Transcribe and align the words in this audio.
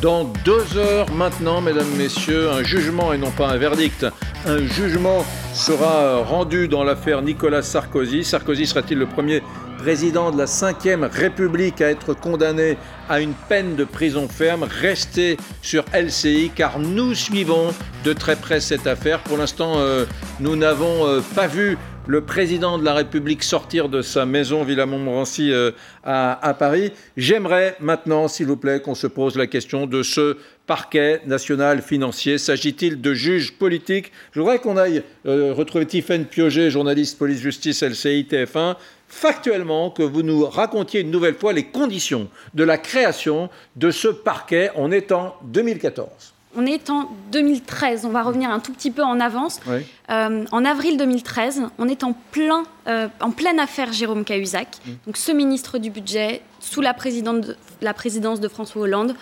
Dans 0.00 0.24
deux 0.44 0.76
heures 0.76 1.10
maintenant, 1.10 1.60
mesdames, 1.60 1.90
messieurs, 1.96 2.50
un 2.50 2.62
jugement 2.62 3.12
et 3.12 3.18
non 3.18 3.32
pas 3.32 3.48
un 3.48 3.56
verdict. 3.56 4.06
Un 4.46 4.64
jugement 4.64 5.24
sera 5.54 6.22
rendu 6.22 6.68
dans 6.68 6.84
l'affaire 6.84 7.20
Nicolas 7.20 7.62
Sarkozy. 7.62 8.22
Sarkozy 8.22 8.66
sera-t-il 8.66 8.98
le 8.98 9.06
premier 9.06 9.42
président 9.78 10.30
de 10.30 10.38
la 10.38 10.44
Ve 10.44 11.10
République 11.10 11.80
à 11.80 11.90
être 11.90 12.14
condamné 12.14 12.78
à 13.08 13.18
une 13.20 13.32
peine 13.48 13.74
de 13.74 13.82
prison 13.82 14.28
ferme? 14.28 14.68
Restez 14.70 15.36
sur 15.62 15.84
LCI 15.92 16.52
car 16.54 16.78
nous 16.78 17.14
suivons 17.14 17.74
de 18.04 18.12
très 18.12 18.36
près 18.36 18.60
cette 18.60 18.86
affaire. 18.86 19.18
Pour 19.20 19.36
l'instant, 19.36 19.78
euh, 19.78 20.04
nous 20.38 20.54
n'avons 20.54 21.08
euh, 21.08 21.20
pas 21.34 21.48
vu 21.48 21.76
le 22.08 22.22
président 22.22 22.78
de 22.78 22.84
la 22.84 22.94
République 22.94 23.44
sortir 23.44 23.88
de 23.88 24.02
sa 24.02 24.26
maison 24.26 24.64
Villa 24.64 24.86
Montmorency 24.86 25.52
euh, 25.52 25.70
à, 26.02 26.56
Paris. 26.58 26.92
J'aimerais 27.16 27.76
maintenant, 27.78 28.26
s'il 28.26 28.46
vous 28.46 28.56
plaît, 28.56 28.80
qu'on 28.80 28.94
se 28.94 29.06
pose 29.06 29.36
la 29.36 29.46
question 29.46 29.86
de 29.86 30.02
ce 30.02 30.38
parquet 30.66 31.20
national 31.26 31.82
financier. 31.82 32.38
S'agit-il 32.38 33.00
de 33.00 33.12
juges 33.12 33.52
politiques? 33.52 34.10
Je 34.32 34.40
voudrais 34.40 34.58
qu'on 34.58 34.76
aille 34.78 35.02
retrouver 35.24 35.86
Tiffaine 35.86 36.24
Pioget, 36.24 36.70
journaliste 36.70 37.18
police-justice 37.18 37.82
LCI 37.82 38.26
TF1 38.28 38.76
factuellement 39.08 39.90
que 39.90 40.02
vous 40.02 40.22
nous 40.22 40.44
racontiez 40.44 41.00
une 41.00 41.10
nouvelle 41.10 41.34
fois 41.34 41.52
les 41.52 41.64
conditions 41.64 42.28
de 42.54 42.64
la 42.64 42.78
création 42.78 43.48
de 43.76 43.90
ce 43.90 44.08
parquet. 44.08 44.70
En 44.76 44.88
2014. 44.88 46.37
On 46.60 46.66
est 46.66 46.90
en 46.90 47.08
2013, 47.30 48.04
on 48.04 48.08
va 48.08 48.24
revenir 48.24 48.50
un 48.50 48.58
tout 48.58 48.72
petit 48.72 48.90
peu 48.90 49.04
en 49.04 49.20
avance. 49.20 49.60
Euh, 50.10 50.44
en 50.50 50.64
avril 50.64 50.96
2013, 50.96 51.62
on 51.78 51.86
est 51.86 52.02
en, 52.02 52.12
plein, 52.12 52.64
euh, 52.88 53.06
en 53.20 53.30
pleine 53.30 53.60
affaire 53.60 53.92
Jérôme 53.92 54.24
Cahuzac, 54.24 54.78
mm. 54.84 54.90
donc 55.06 55.16
ce 55.16 55.30
ministre 55.30 55.78
du 55.78 55.90
budget, 55.90 56.42
sous 56.58 56.80
la, 56.80 56.96
la 57.80 57.94
présidence 57.94 58.40
de 58.40 58.48
François 58.48 58.82
Hollande, 58.82 59.14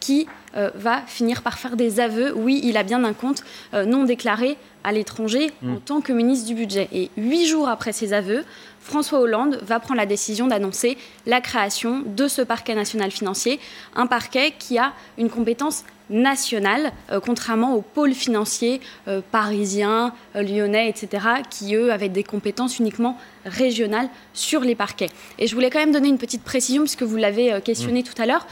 qui 0.00 0.28
euh, 0.56 0.70
va 0.76 1.02
finir 1.06 1.42
par 1.42 1.58
faire 1.58 1.76
des 1.76 2.00
aveux. 2.00 2.32
Oui, 2.34 2.58
il 2.64 2.78
a 2.78 2.84
bien 2.84 3.04
un 3.04 3.12
compte 3.12 3.44
non 3.74 4.04
déclaré 4.04 4.56
à 4.88 4.92
l'étranger 4.92 5.50
mm. 5.60 5.74
en 5.74 5.76
tant 5.80 6.00
que 6.00 6.12
ministre 6.12 6.46
du 6.46 6.54
budget. 6.54 6.88
Et 6.92 7.10
huit 7.18 7.46
jours 7.46 7.68
après 7.68 7.92
ces 7.92 8.14
aveux, 8.14 8.44
François 8.80 9.20
Hollande 9.20 9.60
va 9.62 9.80
prendre 9.80 9.98
la 9.98 10.06
décision 10.06 10.46
d'annoncer 10.46 10.96
la 11.26 11.42
création 11.42 12.02
de 12.06 12.26
ce 12.26 12.40
parquet 12.40 12.74
national 12.74 13.10
financier, 13.10 13.60
un 13.94 14.06
parquet 14.06 14.54
qui 14.58 14.78
a 14.78 14.92
une 15.18 15.28
compétence 15.28 15.84
nationale, 16.08 16.92
euh, 17.10 17.20
contrairement 17.20 17.74
aux 17.74 17.82
pôles 17.82 18.14
financiers 18.14 18.80
euh, 19.08 19.20
parisiens, 19.30 20.14
euh, 20.36 20.42
lyonnais, 20.42 20.88
etc., 20.88 21.26
qui, 21.50 21.74
eux, 21.74 21.92
avaient 21.92 22.08
des 22.08 22.24
compétences 22.24 22.78
uniquement 22.78 23.18
régionales 23.44 24.08
sur 24.32 24.62
les 24.62 24.74
parquets. 24.74 25.10
Et 25.38 25.46
je 25.46 25.54
voulais 25.54 25.68
quand 25.68 25.80
même 25.80 25.92
donner 25.92 26.08
une 26.08 26.16
petite 26.16 26.42
précision, 26.42 26.82
puisque 26.82 27.02
vous 27.02 27.16
l'avez 27.16 27.60
questionné 27.62 28.00
mmh. 28.00 28.04
tout 28.04 28.22
à 28.22 28.26
l'heure. 28.26 28.46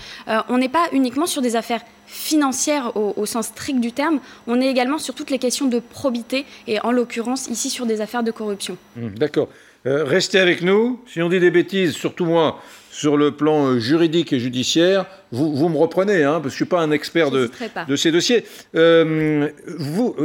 on 0.48 0.58
n'est 0.58 0.68
pas 0.68 0.86
uniquement 0.92 1.26
sur 1.26 1.40
des 1.40 1.56
affaires 1.56 1.80
financières 2.06 2.96
au, 2.96 3.26
sens 3.26 3.46
strict 3.46 3.80
du 3.80 3.92
terme, 3.92 4.20
on 4.46 4.60
est 4.60 4.68
également 4.68 4.98
sur 4.98 5.14
toutes 5.14 5.30
les 5.30 5.38
questions 5.38 5.66
de 5.66 5.78
probité, 5.78 6.44
et 6.66 6.80
en 6.80 6.92
l'occurrence 6.92 7.48
ici 7.48 7.70
sur 7.70 7.86
des 7.86 8.00
affaires 8.00 8.22
de 8.22 8.30
corruption. 8.30 8.76
Mmh, 8.96 9.08
d'accord. 9.10 9.48
Euh, 9.86 10.04
restez 10.04 10.40
avec 10.40 10.62
nous. 10.62 11.00
Si 11.06 11.22
on 11.22 11.28
dit 11.28 11.38
des 11.38 11.52
bêtises, 11.52 11.92
surtout 11.92 12.24
moi, 12.24 12.60
sur 12.90 13.16
le 13.16 13.32
plan 13.32 13.66
euh, 13.66 13.78
juridique 13.78 14.32
et 14.32 14.40
judiciaire, 14.40 15.06
vous, 15.30 15.68
me 15.68 15.76
reprenez, 15.76 16.24
hein, 16.24 16.40
parce 16.40 16.44
que 16.44 16.50
je 16.50 16.54
ne 16.54 16.56
suis 16.56 16.64
pas 16.64 16.80
un 16.80 16.90
expert 16.90 17.30
de, 17.30 17.50
de, 17.86 17.96
ces 17.96 18.10
dossiers. 18.10 18.44
Euh, 18.74 19.48
vous, 19.78 20.16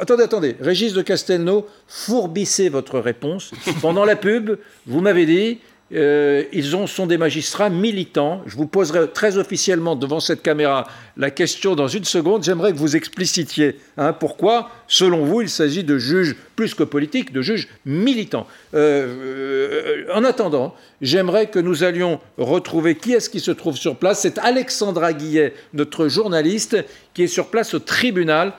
attendez, 0.00 0.22
attendez. 0.22 0.56
Régis 0.60 0.94
de 0.94 1.02
Castelnau, 1.02 1.66
fourbissez 1.88 2.68
votre 2.68 2.98
réponse. 3.00 3.50
Pendant 3.82 4.04
la 4.04 4.16
pub, 4.16 4.56
vous 4.86 5.00
m'avez 5.00 5.26
dit 5.26 5.58
euh, 5.94 6.44
ils 6.52 6.74
ont, 6.74 6.86
sont 6.86 7.06
des 7.06 7.18
magistrats 7.18 7.68
militants. 7.68 8.42
Je 8.46 8.56
vous 8.56 8.66
poserai 8.66 9.08
très 9.08 9.36
officiellement 9.36 9.94
devant 9.94 10.20
cette 10.20 10.42
caméra 10.42 10.86
la 11.16 11.30
question 11.30 11.74
dans 11.74 11.88
une 11.88 12.04
seconde. 12.04 12.44
J'aimerais 12.44 12.72
que 12.72 12.78
vous 12.78 12.96
explicitiez 12.96 13.76
hein, 13.98 14.12
pourquoi, 14.12 14.70
selon 14.88 15.24
vous, 15.24 15.42
il 15.42 15.50
s'agit 15.50 15.84
de 15.84 15.98
juges 15.98 16.34
plus 16.56 16.74
que 16.74 16.82
politiques, 16.82 17.32
de 17.32 17.42
juges 17.42 17.68
militants. 17.84 18.46
Euh, 18.74 20.06
euh, 20.08 20.14
en 20.14 20.24
attendant, 20.24 20.74
j'aimerais 21.02 21.50
que 21.50 21.58
nous 21.58 21.84
allions 21.84 22.20
retrouver 22.38 22.94
qui 22.94 23.12
est-ce 23.12 23.28
qui 23.28 23.40
se 23.40 23.50
trouve 23.50 23.76
sur 23.76 23.96
place. 23.96 24.20
C'est 24.20 24.38
Alexandra 24.38 25.12
Guillet, 25.12 25.52
notre 25.74 26.08
journaliste, 26.08 26.82
qui 27.12 27.24
est 27.24 27.28
sur 27.28 27.48
place 27.48 27.74
au 27.74 27.78
tribunal. 27.78 28.54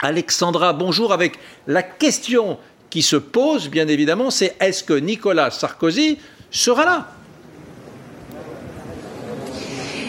Alexandra, 0.00 0.72
bonjour, 0.72 1.12
avec 1.12 1.34
la 1.66 1.82
question 1.82 2.58
qui 2.92 3.00
se 3.00 3.16
pose, 3.16 3.70
bien 3.70 3.88
évidemment, 3.88 4.30
c'est 4.30 4.54
est-ce 4.60 4.84
que 4.84 4.92
Nicolas 4.92 5.50
Sarkozy 5.50 6.18
sera 6.52 6.84
là. 6.84 7.06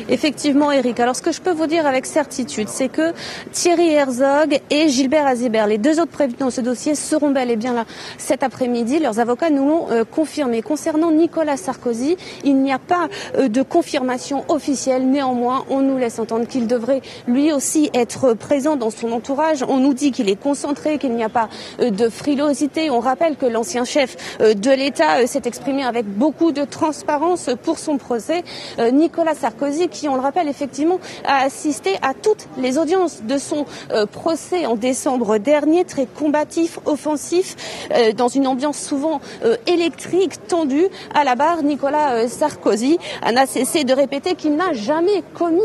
Effectivement, 0.09 0.71
Eric. 0.71 0.99
Alors, 0.99 1.15
ce 1.15 1.21
que 1.21 1.31
je 1.31 1.41
peux 1.41 1.51
vous 1.51 1.67
dire 1.67 1.85
avec 1.85 2.05
certitude, 2.05 2.67
c'est 2.67 2.89
que 2.89 3.13
Thierry 3.51 3.89
Herzog 3.89 4.59
et 4.69 4.89
Gilbert 4.89 5.25
Azébert, 5.25 5.67
les 5.67 5.77
deux 5.77 5.99
autres 5.99 6.11
prévenus 6.11 6.39
dans 6.39 6.49
ce 6.49 6.61
dossier, 6.61 6.95
seront 6.95 7.31
bel 7.31 7.49
et 7.49 7.55
bien 7.55 7.73
là 7.73 7.85
cet 8.17 8.43
après-midi. 8.43 8.99
Leurs 8.99 9.19
avocats 9.19 9.49
nous 9.49 9.67
l'ont 9.67 9.91
euh, 9.91 10.03
confirmé. 10.03 10.61
Concernant 10.61 11.11
Nicolas 11.11 11.57
Sarkozy, 11.57 12.17
il 12.43 12.57
n'y 12.57 12.73
a 12.73 12.79
pas 12.79 13.07
euh, 13.37 13.47
de 13.47 13.61
confirmation 13.61 14.43
officielle. 14.49 15.09
Néanmoins, 15.09 15.65
on 15.69 15.81
nous 15.81 15.97
laisse 15.97 16.19
entendre 16.19 16.47
qu'il 16.47 16.67
devrait 16.67 17.01
lui 17.27 17.51
aussi 17.53 17.89
être 17.93 18.33
présent 18.33 18.75
dans 18.75 18.89
son 18.89 19.11
entourage. 19.11 19.63
On 19.67 19.77
nous 19.77 19.93
dit 19.93 20.11
qu'il 20.11 20.29
est 20.29 20.41
concentré, 20.41 20.97
qu'il 20.97 21.13
n'y 21.13 21.23
a 21.23 21.29
pas 21.29 21.49
euh, 21.79 21.89
de 21.89 22.09
frilosité. 22.09 22.89
On 22.89 22.99
rappelle 22.99 23.37
que 23.37 23.45
l'ancien 23.45 23.85
chef 23.85 24.37
de 24.39 24.71
l'État 24.71 25.25
s'est 25.27 25.41
exprimé 25.45 25.83
avec 25.83 26.05
beaucoup 26.05 26.51
de 26.51 26.63
transparence 26.63 27.49
pour 27.63 27.79
son 27.79 27.97
procès. 27.97 28.43
Nicolas 28.91 29.35
Sarkozy, 29.35 29.89
qui, 29.93 30.09
on 30.09 30.15
le 30.15 30.21
rappelle, 30.21 30.49
effectivement, 30.49 30.99
a 31.23 31.43
assisté 31.43 31.97
à 32.01 32.13
toutes 32.13 32.47
les 32.57 32.77
audiences 32.77 33.21
de 33.23 33.37
son 33.37 33.65
euh, 33.91 34.05
procès 34.05 34.65
en 34.65 34.75
décembre 34.75 35.37
dernier, 35.37 35.85
très 35.85 36.05
combatif, 36.05 36.79
offensif, 36.85 37.55
euh, 37.93 38.11
dans 38.11 38.27
une 38.27 38.47
ambiance 38.47 38.79
souvent 38.79 39.21
euh, 39.45 39.55
électrique, 39.67 40.47
tendue. 40.47 40.87
À 41.13 41.23
la 41.23 41.35
barre, 41.35 41.63
Nicolas 41.63 42.27
Sarkozy 42.27 42.97
n'a 43.23 43.45
cessé 43.45 43.83
de 43.83 43.93
répéter 43.93 44.35
qu'il 44.35 44.55
n'a 44.55 44.73
jamais 44.73 45.23
commis 45.35 45.61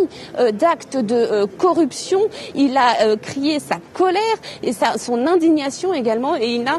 d'acte 0.53 0.97
de 0.97 1.47
corruption. 1.57 2.21
Il 2.55 2.77
a 2.77 3.17
crié 3.17 3.59
sa 3.61 3.77
colère 3.95 4.21
et 4.63 4.73
sa, 4.73 4.99
son 4.99 5.27
indignation 5.27 5.95
également, 5.95 6.37
et 6.37 6.55
il 6.55 6.69
a 6.69 6.79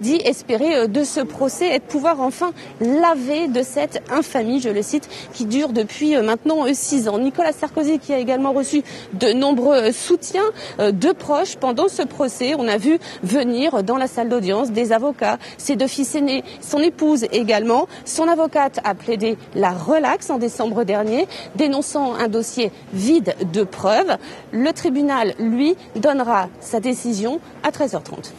dit 0.00 0.20
espérer 0.24 0.88
de 0.88 1.04
ce 1.04 1.20
procès 1.20 1.68
être 1.68 1.86
pouvoir 1.86 2.20
enfin 2.20 2.52
laver 2.80 3.48
de 3.48 3.62
cette 3.62 4.02
infamie, 4.10 4.60
je 4.60 4.68
le 4.68 4.82
cite, 4.82 5.08
qui 5.32 5.46
dure 5.46 5.70
depuis 5.70 6.16
maintenant 6.16 6.66
ans. 7.08 7.18
Nicolas 7.18 7.52
Sarkozy 7.52 7.98
qui 7.98 8.12
a 8.12 8.18
également 8.18 8.52
reçu 8.52 8.82
de 9.14 9.32
nombreux 9.32 9.92
soutiens 9.92 10.42
euh, 10.80 10.90
de 10.90 11.12
proches 11.12 11.56
pendant 11.56 11.88
ce 11.88 12.02
procès. 12.02 12.54
On 12.58 12.66
a 12.68 12.76
vu 12.76 12.98
venir 13.22 13.82
dans 13.82 13.96
la 13.96 14.06
salle 14.06 14.28
d'audience 14.28 14.70
des 14.70 14.92
avocats, 14.92 15.38
ses 15.58 15.76
deux 15.76 15.86
fils 15.86 16.14
aînés, 16.14 16.44
son 16.60 16.80
épouse 16.80 17.24
également. 17.32 17.86
Son 18.04 18.28
avocate 18.28 18.80
a 18.84 18.94
plaidé 18.94 19.36
la 19.54 19.70
relaxe 19.70 20.30
en 20.30 20.38
décembre 20.38 20.84
dernier, 20.84 21.26
dénonçant 21.54 22.14
un 22.14 22.28
dossier 22.28 22.72
vide 22.92 23.34
de 23.52 23.62
preuves. 23.62 24.16
Le 24.52 24.72
tribunal, 24.72 25.34
lui, 25.38 25.76
donnera 25.96 26.48
sa 26.60 26.80
décision 26.80 27.40
à 27.62 27.70
13h30. 27.70 28.32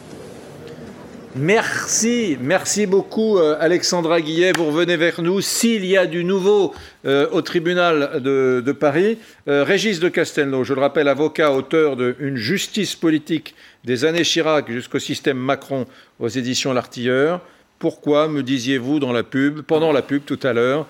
Merci, 1.36 2.38
merci 2.40 2.86
beaucoup 2.86 3.38
euh, 3.38 3.56
Alexandra 3.58 4.20
Guillet. 4.20 4.52
Vous 4.56 4.66
revenez 4.66 4.96
vers 4.96 5.20
nous. 5.20 5.40
S'il 5.40 5.84
y 5.84 5.96
a 5.96 6.06
du 6.06 6.22
nouveau 6.22 6.72
euh, 7.06 7.26
au 7.32 7.42
tribunal 7.42 8.22
de, 8.22 8.72
Paris, 8.72 9.18
euh, 9.48 9.64
Régis 9.64 9.98
de 9.98 10.08
Castelnau, 10.08 10.62
je 10.62 10.74
le 10.74 10.80
rappelle, 10.80 11.08
avocat, 11.08 11.50
auteur 11.50 11.96
de 11.96 12.14
Une 12.20 12.36
justice 12.36 12.94
politique 12.94 13.56
des 13.82 14.04
années 14.04 14.22
Chirac 14.22 14.70
jusqu'au 14.70 15.00
système 15.00 15.36
Macron 15.36 15.86
aux 16.20 16.28
éditions 16.28 16.72
L'Artilleur. 16.72 17.40
Pourquoi 17.80 18.28
me 18.28 18.44
disiez-vous 18.44 19.00
dans 19.00 19.12
la 19.12 19.24
pub, 19.24 19.62
pendant 19.62 19.90
la 19.90 20.02
pub 20.02 20.24
tout 20.24 20.38
à 20.44 20.52
l'heure, 20.52 20.86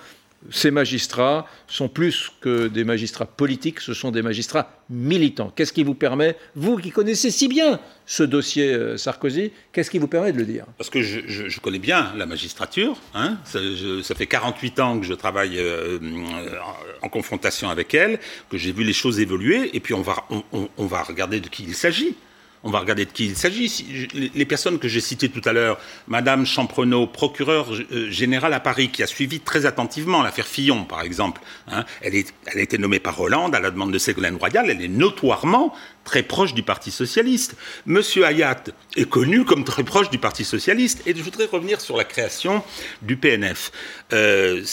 ces 0.51 0.71
magistrats 0.71 1.47
sont 1.67 1.87
plus 1.87 2.31
que 2.41 2.67
des 2.67 2.83
magistrats 2.83 3.25
politiques, 3.25 3.79
ce 3.79 3.93
sont 3.93 4.11
des 4.11 4.21
magistrats 4.21 4.69
militants. 4.89 5.51
Qu'est-ce 5.55 5.73
qui 5.73 5.83
vous 5.83 5.95
permet, 5.95 6.37
vous 6.55 6.77
qui 6.77 6.91
connaissez 6.91 7.31
si 7.31 7.47
bien 7.47 7.79
ce 8.05 8.23
dossier 8.23 8.73
euh, 8.73 8.97
Sarkozy, 8.97 9.51
qu'est-ce 9.73 9.89
qui 9.89 9.97
vous 9.97 10.07
permet 10.07 10.31
de 10.31 10.37
le 10.37 10.45
dire? 10.45 10.65
Parce 10.77 10.89
que 10.89 11.01
je, 11.01 11.59
connais 11.59 11.79
bien 11.79 12.13
la 12.15 12.25
magistrature. 12.25 12.97
Hein. 13.13 13.37
ça, 13.45 14.15
fait 14.15 14.27
48 14.27 14.79
ans 14.79 14.99
que 14.99 15.05
je 15.05 15.13
travaille 15.13 15.57
euh, 15.57 15.97
en 17.01 17.09
confrontation 17.09 17.69
avec 17.69 17.93
elle, 17.93 18.19
que 18.49 18.57
j'ai 18.57 18.71
vu 18.71 18.83
les 18.83 18.93
choses 18.93 19.19
évoluer, 19.19 19.75
et 19.75 19.79
puis 19.79 19.93
on 19.93 20.01
va, 20.01 20.27
on 20.51 20.85
va 20.85 21.01
regarder 21.01 21.39
de 21.39 21.47
qui 21.47 21.63
il 21.63 21.75
s'agit. 21.75 22.15
On 22.67 22.71
va 22.71 22.79
regarder 22.79 23.05
de 23.05 23.11
qui 23.11 23.27
il 23.27 23.37
s'agit. 23.37 24.09
Les 24.33 24.45
personnes 24.45 24.79
que 24.79 24.87
j'ai 24.87 24.99
citées 24.99 25.29
tout 25.29 25.41
à 25.45 25.53
l'heure, 25.53 25.77
Madame 26.07 26.47
Champrenault, 26.47 27.05
procureure 27.05 27.71
euh, 27.71 28.09
générale 28.09 28.55
à 28.55 28.59
Paris, 28.59 28.89
qui 28.89 29.03
a 29.03 29.07
suivi 29.07 29.39
très 29.39 29.67
attentivement 29.67 30.23
l'affaire 30.23 30.47
Fillon, 30.47 30.83
par 30.83 31.01
exemple, 31.01 31.41
hein, 31.67 31.85
elle, 32.01 32.15
a 32.15 32.59
été 32.59 32.79
nommée 32.79 32.99
par 32.99 33.21
Hollande 33.21 33.53
à 33.53 33.59
la 33.59 33.69
demande 33.69 33.93
de 33.93 33.99
Ségolène 33.99 34.37
Royal, 34.37 34.67
elle 34.67 34.81
est 34.81 34.87
notoirement 34.87 35.75
très 36.05 36.23
proche 36.23 36.55
du 36.55 36.63
Parti 36.63 36.89
socialiste. 36.89 37.55
Monsieur 37.85 38.25
Hayat 38.25 38.63
est 38.95 39.07
connu 39.07 39.45
comme 39.45 39.63
très 39.63 39.83
proche 39.83 40.09
du 40.09 40.17
Parti 40.17 40.43
socialiste. 40.43 41.03
Et 41.05 41.15
je 41.15 41.21
voudrais 41.21 41.45
revenir 41.45 41.79
sur 41.79 41.95
la 41.95 42.03
création 42.03 42.63
du 43.03 43.15
PNF. 43.15 43.71
Euh, 44.11 44.63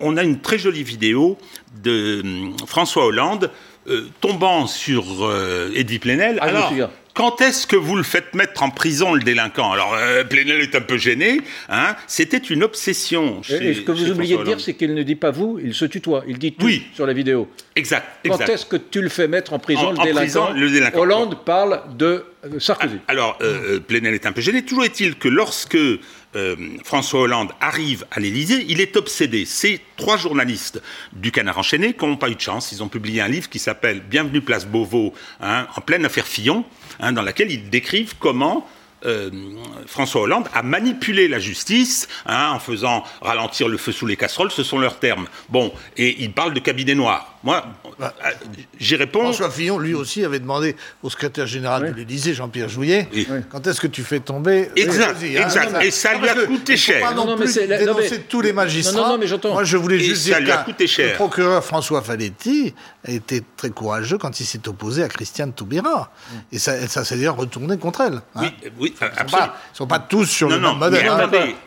on 0.00 0.16
a 0.16 0.22
une 0.22 0.40
très 0.40 0.58
jolie 0.58 0.84
vidéo 0.84 1.36
de 1.82 2.22
hum, 2.24 2.56
François 2.66 3.04
Hollande 3.04 3.50
euh, 3.88 4.08
tombant 4.20 4.68
sur 4.68 5.26
euh, 5.26 5.72
Edith 5.74 6.02
Plenel. 6.02 6.38
Ah, 6.40 6.44
Alors, 6.44 6.72
quand 7.14 7.40
est-ce 7.40 7.66
que 7.66 7.74
vous 7.74 7.96
le 7.96 8.04
faites 8.04 8.32
mettre 8.32 8.62
en 8.62 8.70
prison, 8.70 9.12
le 9.12 9.22
délinquant? 9.22 9.72
Alors, 9.72 9.94
euh, 9.94 10.22
Plenel 10.22 10.60
est 10.60 10.76
un 10.76 10.80
peu 10.80 10.96
gêné. 10.96 11.40
Hein 11.68 11.96
C'était 12.06 12.38
une 12.38 12.62
obsession. 12.62 13.42
Chez, 13.42 13.70
et 13.70 13.74
ce 13.74 13.80
que 13.80 13.90
vous 13.90 14.10
oubliez 14.10 14.36
de 14.36 14.44
dire, 14.44 14.60
c'est 14.60 14.74
qu'il 14.74 14.94
ne 14.94 15.02
dit 15.02 15.16
pas 15.16 15.32
vous, 15.32 15.58
il 15.62 15.74
se 15.74 15.84
tutoie. 15.84 16.22
Il 16.28 16.38
dit 16.38 16.52
tout 16.52 16.66
oui. 16.66 16.86
sur 16.94 17.06
la 17.06 17.12
vidéo. 17.12 17.48
Exact. 17.74 18.06
Quand 18.24 18.48
est-ce 18.48 18.66
que 18.66 18.76
tu 18.76 19.02
le 19.02 19.08
fais 19.08 19.26
mettre 19.26 19.52
en 19.52 19.58
prison, 19.58 19.90
le, 19.90 19.98
délinquant 20.04 20.52
le, 20.52 20.70
délinquant 20.70 21.00
Hollande 21.00 21.44
parle 21.44 21.82
de 21.98 22.24
Sarkozy. 22.60 22.98
Ah, 23.08 23.10
alors, 23.10 23.38
Plenel 23.88 24.14
est 24.14 24.26
un 24.26 24.32
peu 24.32 24.40
gêné. 24.40 24.64
Toujours 24.64 24.84
est-il 24.84 25.16
que 25.16 25.28
lorsque 25.28 25.78
euh, 26.34 26.56
François 26.84 27.20
Hollande 27.20 27.52
arrive 27.60 28.06
à 28.10 28.20
l'Élysée, 28.20 28.64
il 28.68 28.80
est 28.80 28.96
obsédé. 28.96 29.44
Ces 29.44 29.80
trois 29.96 30.16
journalistes 30.16 30.82
du 31.12 31.30
Canard 31.30 31.58
enchaîné 31.58 31.94
qui 31.94 32.06
n'ont 32.06 32.16
pas 32.16 32.30
eu 32.30 32.34
de 32.34 32.40
chance. 32.40 32.72
Ils 32.72 32.82
ont 32.82 32.88
publié 32.88 33.20
un 33.20 33.28
livre 33.28 33.48
qui 33.48 33.58
s'appelle 33.58 34.00
Bienvenue 34.00 34.40
place 34.40 34.66
Beauvau, 34.66 35.12
hein, 35.40 35.66
en 35.76 35.80
pleine 35.80 36.04
affaire 36.04 36.26
Fillon, 36.26 36.64
hein, 37.00 37.12
dans 37.12 37.22
laquelle 37.22 37.50
ils 37.50 37.68
décrivent 37.68 38.14
comment 38.18 38.66
euh, 39.04 39.30
François 39.86 40.22
Hollande 40.22 40.48
a 40.54 40.62
manipulé 40.62 41.28
la 41.28 41.38
justice 41.38 42.08
hein, 42.24 42.52
en 42.52 42.60
faisant 42.60 43.02
ralentir 43.20 43.68
le 43.68 43.76
feu 43.76 43.92
sous 43.92 44.06
les 44.06 44.16
casseroles, 44.16 44.52
ce 44.52 44.62
sont 44.62 44.78
leurs 44.78 44.98
termes. 44.98 45.26
Bon, 45.48 45.72
et 45.96 46.22
il 46.22 46.32
parle 46.32 46.54
de 46.54 46.60
cabinet 46.60 46.94
noir. 46.94 47.31
Moi, 47.44 47.64
bah, 47.98 48.14
euh, 48.24 48.30
j'y 48.78 48.96
réponds. 48.96 49.22
François 49.22 49.50
Fillon, 49.50 49.78
lui 49.78 49.94
aussi, 49.94 50.24
avait 50.24 50.38
demandé 50.38 50.76
au 51.02 51.10
secrétaire 51.10 51.46
général 51.46 51.92
de 51.92 51.96
l'Élysée, 51.96 52.34
Jean-Pierre 52.34 52.68
Jouillet, 52.68 53.08
quand 53.50 53.66
est-ce 53.66 53.80
que 53.80 53.86
tu 53.86 54.02
fais 54.02 54.20
tomber. 54.20 54.70
Exact, 54.76 55.16
hein? 55.22 55.42
exact. 55.42 55.82
et 55.82 55.90
ça 55.90 56.14
lui 56.14 56.28
a 56.28 56.34
coûté 56.34 56.76
cher. 56.76 57.00
Pas 57.00 57.14
non, 57.14 57.26
non, 57.26 57.36
plus 57.36 57.58
mais 57.68 57.78
dénoncer 57.78 58.20
tous 58.28 58.40
les 58.40 58.52
magistrats. 58.52 59.08
Non, 59.08 59.18
mais 59.18 59.26
j'entends. 59.26 59.52
Moi, 59.52 59.64
je 59.64 59.76
voulais 59.76 59.98
juste 59.98 60.24
dire 60.24 60.38
que 60.38 61.02
le 61.02 61.14
procureur 61.14 61.64
François 61.64 62.02
Faletti 62.02 62.74
a 63.04 63.10
été 63.10 63.42
très 63.56 63.70
courageux 63.70 64.18
quand 64.18 64.38
il 64.40 64.44
s'est 64.44 64.68
opposé 64.68 65.02
à 65.02 65.08
Christiane 65.08 65.52
Taubira. 65.52 66.12
Et 66.52 66.58
ça, 66.58 66.86
ça 66.88 67.04
s'est 67.04 67.16
d'ailleurs 67.16 67.36
retourné 67.36 67.76
contre 67.76 68.02
elle. 68.02 68.20
Hein. 68.34 68.42
Oui, 68.42 68.70
oui, 68.78 68.94
Ils 69.00 69.24
ne 69.24 69.48
sont, 69.72 69.86
pas 69.86 69.98
tous 69.98 70.26
sur 70.26 70.48
le 70.48 70.58
même 70.58 70.78
modèle. 70.78 71.10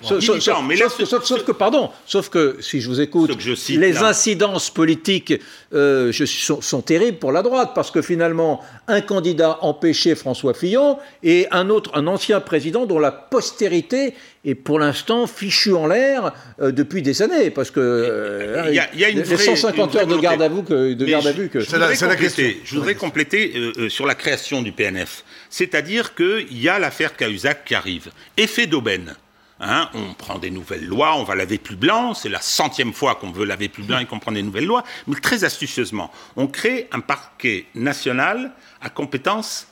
Sauf 0.01 1.43
que, 1.43 1.51
pardon, 1.51 1.91
sauf 2.05 2.29
que, 2.29 2.57
si 2.61 2.79
je 2.79 2.87
vous 2.89 3.01
écoute, 3.01 3.37
les 3.69 3.97
incidences 3.97 4.69
politiques 4.69 5.33
euh, 5.73 6.11
sont, 6.11 6.81
terribles 6.81 7.17
pour 7.17 7.31
la 7.31 7.41
droite, 7.41 7.71
parce 7.73 7.91
que 7.91 8.01
finalement, 8.01 8.61
un 8.87 9.01
candidat 9.01 9.57
empêché 9.61 10.15
François 10.15 10.53
Fillon 10.53 10.97
et 11.23 11.47
un 11.51 11.69
autre, 11.69 11.91
un 11.95 12.07
ancien 12.07 12.39
président 12.39 12.85
dont 12.85 12.99
la 12.99 13.11
postérité 13.11 14.13
est 14.45 14.55
pour 14.55 14.79
l'instant 14.79 15.25
fichue 15.25 15.73
en 15.73 15.87
l'air 15.87 16.33
euh, 16.61 16.71
depuis 16.71 17.01
des 17.01 17.21
années, 17.21 17.49
parce 17.49 17.71
que 17.71 18.63
il 18.67 18.75
y, 18.75 19.03
a, 19.03 19.09
une 19.09 19.21
les 19.21 19.37
150 19.37 19.95
heures 19.95 20.07
de 20.07 20.17
garde 20.17 20.41
à 20.41 20.49
vue 20.49 20.63
que, 20.63 20.93
de 20.93 21.05
garde 21.05 21.25
à 21.25 21.31
vue 21.31 21.49
que. 21.49 21.59
Je, 21.59 21.75
la, 21.75 22.15
question. 22.15 22.45
Je 22.63 22.75
voudrais 22.75 22.95
compléter 22.95 23.53
euh, 23.55 23.89
sur 23.89 24.05
la 24.05 24.15
création 24.15 24.61
du 24.61 24.71
PNF, 24.71 25.23
c'est-à-dire 25.49 26.13
qu'il 26.13 26.61
y 26.61 26.69
a 26.69 26.77
l'affaire 26.77 27.15
Cahuzac 27.15 27.65
qui 27.65 27.75
arrive, 27.75 28.11
effet 28.37 28.67
d'aubaine. 28.67 29.15
Hein, 29.61 29.89
on 29.93 30.13
prend 30.13 30.37
des 30.37 30.51
nouvelles 30.51 30.85
lois, 30.85 31.15
on 31.15 31.23
va 31.23 31.33
laver 31.33 31.57
plus 31.57 31.77
blanc, 31.77 32.13
c'est 32.13 32.27
la 32.27 32.41
centième 32.41 32.91
fois 32.91 33.15
qu'on 33.15 33.31
veut 33.31 33.45
laver 33.45 33.69
plus 33.69 33.83
blanc 33.83 33.99
et 33.99 34.05
qu'on 34.05 34.19
prend 34.19 34.33
des 34.33 34.43
nouvelles 34.43 34.65
lois, 34.65 34.83
mais 35.07 35.15
très 35.15 35.45
astucieusement, 35.45 36.11
on 36.35 36.47
crée 36.47 36.89
un 36.91 36.99
parquet 36.99 37.65
national 37.73 38.51
à 38.81 38.89
compétence 38.89 39.67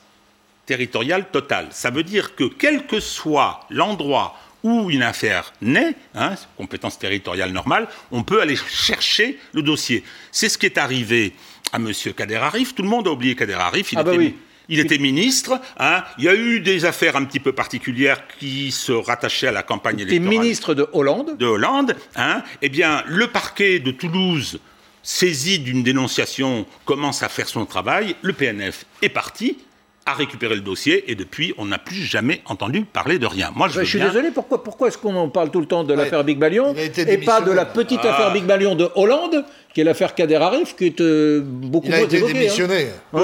territoriale 0.64 1.30
totale. 1.30 1.68
Ça 1.70 1.90
veut 1.90 2.02
dire 2.02 2.34
que 2.34 2.44
quel 2.44 2.86
que 2.86 2.98
soit 2.98 3.66
l'endroit 3.68 4.38
où 4.62 4.90
une 4.90 5.02
affaire 5.02 5.52
naît, 5.60 5.94
hein, 6.14 6.34
compétence 6.56 6.98
territoriale 6.98 7.52
normale, 7.52 7.86
on 8.10 8.22
peut 8.22 8.40
aller 8.40 8.56
chercher 8.56 9.38
le 9.52 9.60
dossier. 9.60 10.02
C'est 10.32 10.48
ce 10.48 10.56
qui 10.56 10.64
est 10.64 10.78
arrivé 10.78 11.34
à 11.72 11.76
M. 11.76 11.92
Kader 12.16 12.36
Arif. 12.36 12.74
Tout 12.74 12.82
le 12.82 12.88
monde 12.88 13.06
a 13.06 13.10
oublié 13.10 13.36
Kader 13.36 13.52
Arif. 13.52 13.92
Il 13.92 13.98
ah 13.98 14.02
bah 14.02 14.12
oui. 14.16 14.34
Il 14.68 14.80
était 14.80 14.98
ministre. 14.98 15.60
Hein. 15.78 16.04
Il 16.18 16.24
y 16.24 16.28
a 16.28 16.34
eu 16.34 16.60
des 16.60 16.84
affaires 16.84 17.16
un 17.16 17.24
petit 17.24 17.40
peu 17.40 17.52
particulières 17.52 18.26
qui 18.38 18.70
se 18.72 18.92
rattachaient 18.92 19.48
à 19.48 19.52
la 19.52 19.62
campagne 19.62 20.00
électorale. 20.00 20.32
Il 20.32 20.40
ministre 20.40 20.74
de 20.74 20.88
Hollande. 20.92 21.36
De 21.38 21.46
Hollande. 21.46 21.96
Hein. 22.16 22.42
Eh 22.62 22.68
bien, 22.68 23.04
le 23.06 23.26
parquet 23.28 23.78
de 23.78 23.90
Toulouse, 23.90 24.58
saisi 25.02 25.58
d'une 25.58 25.82
dénonciation, 25.82 26.66
commence 26.84 27.22
à 27.22 27.28
faire 27.28 27.48
son 27.48 27.66
travail. 27.66 28.16
Le 28.22 28.32
PNF 28.32 28.86
est 29.02 29.10
parti 29.10 29.58
a 30.06 30.12
récupéré 30.12 30.54
le 30.54 30.60
dossier 30.60 31.10
et 31.10 31.14
depuis, 31.14 31.54
on 31.56 31.64
n'a 31.64 31.78
plus 31.78 31.96
jamais 31.96 32.42
entendu 32.44 32.84
parler 32.84 33.18
de 33.18 33.26
rien. 33.26 33.50
Moi, 33.54 33.68
je, 33.68 33.82
suis 33.82 33.98
désolé, 33.98 34.30
pourquoi, 34.30 34.62
pourquoi 34.62 34.88
est-ce 34.88 34.98
qu'on 34.98 35.14
en 35.16 35.30
parle 35.30 35.50
tout 35.50 35.60
le 35.60 35.66
temps 35.66 35.82
de 35.82 35.94
l'affaire 35.94 36.24
Big 36.24 36.38
Balion 36.38 36.74
et 36.74 37.18
pas 37.18 37.40
de 37.40 37.50
la 37.50 37.64
petite 37.64 38.00
ah. 38.04 38.12
affaire 38.12 38.32
Big 38.32 38.44
Balion 38.44 38.74
de 38.74 38.88
Hollande, 38.96 39.44
qui 39.72 39.80
est 39.80 39.84
l'affaire 39.84 40.14
Kader 40.14 40.36
Arif, 40.36 40.76
qui 40.76 40.86
est 40.86 41.00
euh, 41.00 41.40
beaucoup 41.42 41.86
Il 41.86 41.94
a 41.94 42.00
été 42.02 42.22
hein. 42.22 42.26
démissionné. 42.26 42.88
Ah, 43.14 43.22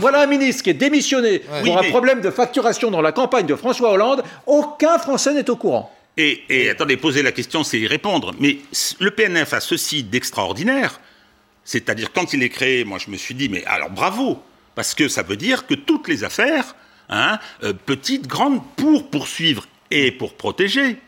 voilà 0.00 0.22
un 0.22 0.26
ministre 0.26 0.62
qui 0.62 0.70
est 0.70 0.74
démissionné 0.74 1.42
pour 1.64 1.78
un 1.78 1.82
problème 1.90 2.22
de 2.22 2.30
facturation 2.30 2.90
dans 2.90 3.02
la 3.02 3.12
campagne 3.12 3.46
de 3.46 3.54
François 3.54 3.92
Hollande. 3.92 4.22
Aucun 4.46 4.98
Français 4.98 5.34
n'est 5.34 5.50
au 5.50 5.56
courant. 5.56 5.92
Et, 6.16 6.42
et 6.48 6.70
attendez, 6.70 6.96
poser 6.96 7.22
la 7.22 7.32
question, 7.32 7.62
c'est 7.62 7.78
y 7.78 7.86
répondre. 7.86 8.32
Mais 8.40 8.58
le 8.98 9.10
PNF 9.10 9.52
a 9.52 9.60
ceci 9.60 10.02
d'extraordinaire, 10.02 11.00
c'est-à-dire 11.64 12.12
quand 12.14 12.32
il 12.32 12.42
est 12.42 12.48
créé, 12.48 12.84
moi 12.84 12.96
je 12.98 13.10
me 13.10 13.18
suis 13.18 13.34
dit, 13.34 13.50
mais 13.50 13.62
alors 13.66 13.90
bravo 13.90 14.38
parce 14.76 14.94
que 14.94 15.08
ça 15.08 15.24
veut 15.24 15.36
dire 15.36 15.66
que 15.66 15.74
toutes 15.74 16.06
les 16.06 16.22
affaires, 16.22 16.76
hein, 17.08 17.40
euh, 17.64 17.72
petites, 17.72 18.28
grandes, 18.28 18.60
pour 18.76 19.10
poursuivre 19.10 19.66
et 19.90 20.12
pour 20.12 20.36
protéger, 20.36 20.98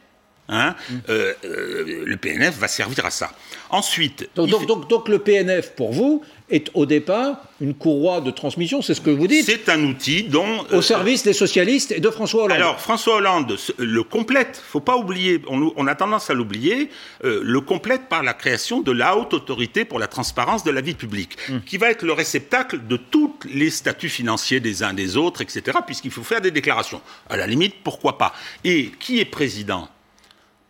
hein, 0.48 0.74
mm. 0.90 0.94
euh, 1.10 1.34
euh, 1.44 2.02
le 2.04 2.16
PNF 2.16 2.56
va 2.58 2.66
servir 2.66 3.06
à 3.06 3.10
ça. 3.10 3.30
Ensuite. 3.70 4.28
Donc, 4.34 4.66
donc, 4.66 5.08
le 5.08 5.18
PNF, 5.18 5.72
pour 5.74 5.92
vous, 5.92 6.22
est 6.50 6.70
au 6.74 6.86
départ 6.86 7.42
une 7.60 7.74
courroie 7.74 8.20
de 8.20 8.30
transmission, 8.30 8.80
c'est 8.80 8.94
ce 8.94 9.00
que 9.00 9.10
vous 9.10 9.26
dites 9.26 9.44
C'est 9.44 9.68
un 9.68 9.82
outil 9.84 10.22
dont... 10.22 10.64
Au 10.72 10.80
service 10.80 11.22
des 11.22 11.32
socialistes 11.32 11.92
et 11.92 12.00
de 12.00 12.08
François 12.08 12.44
Hollande. 12.44 12.56
Alors, 12.56 12.80
François 12.80 13.16
Hollande 13.16 13.56
le 13.76 14.02
complète, 14.02 14.62
faut 14.66 14.80
pas 14.80 14.96
oublier, 14.96 15.42
on, 15.48 15.86
a 15.86 15.94
tendance 15.94 16.30
à 16.30 16.34
l'oublier, 16.34 16.88
le 17.22 17.60
complète 17.60 18.08
par 18.08 18.22
la 18.22 18.32
création 18.32 18.80
de 18.80 18.92
la 18.92 19.16
haute 19.16 19.34
autorité 19.34 19.84
pour 19.84 19.98
la 19.98 20.06
transparence 20.06 20.64
de 20.64 20.70
la 20.70 20.80
vie 20.80 20.94
publique, 20.94 21.36
mm. 21.48 21.58
qui 21.66 21.76
va 21.76 21.90
être 21.90 22.04
le 22.04 22.12
réceptacle 22.12 22.86
de 22.86 22.96
tous 22.96 23.34
les 23.52 23.70
statuts 23.70 24.08
financiers 24.08 24.60
des 24.60 24.82
uns 24.82 24.94
des 24.94 25.16
autres, 25.16 25.42
etc., 25.42 25.78
puisqu'il 25.84 26.10
faut 26.10 26.22
faire 26.22 26.40
des 26.40 26.50
déclarations. 26.50 27.00
À 27.28 27.36
la 27.36 27.46
limite, 27.46 27.74
pourquoi 27.84 28.16
pas 28.16 28.32
Et 28.64 28.90
qui 28.98 29.20
est 29.20 29.24
président 29.24 29.88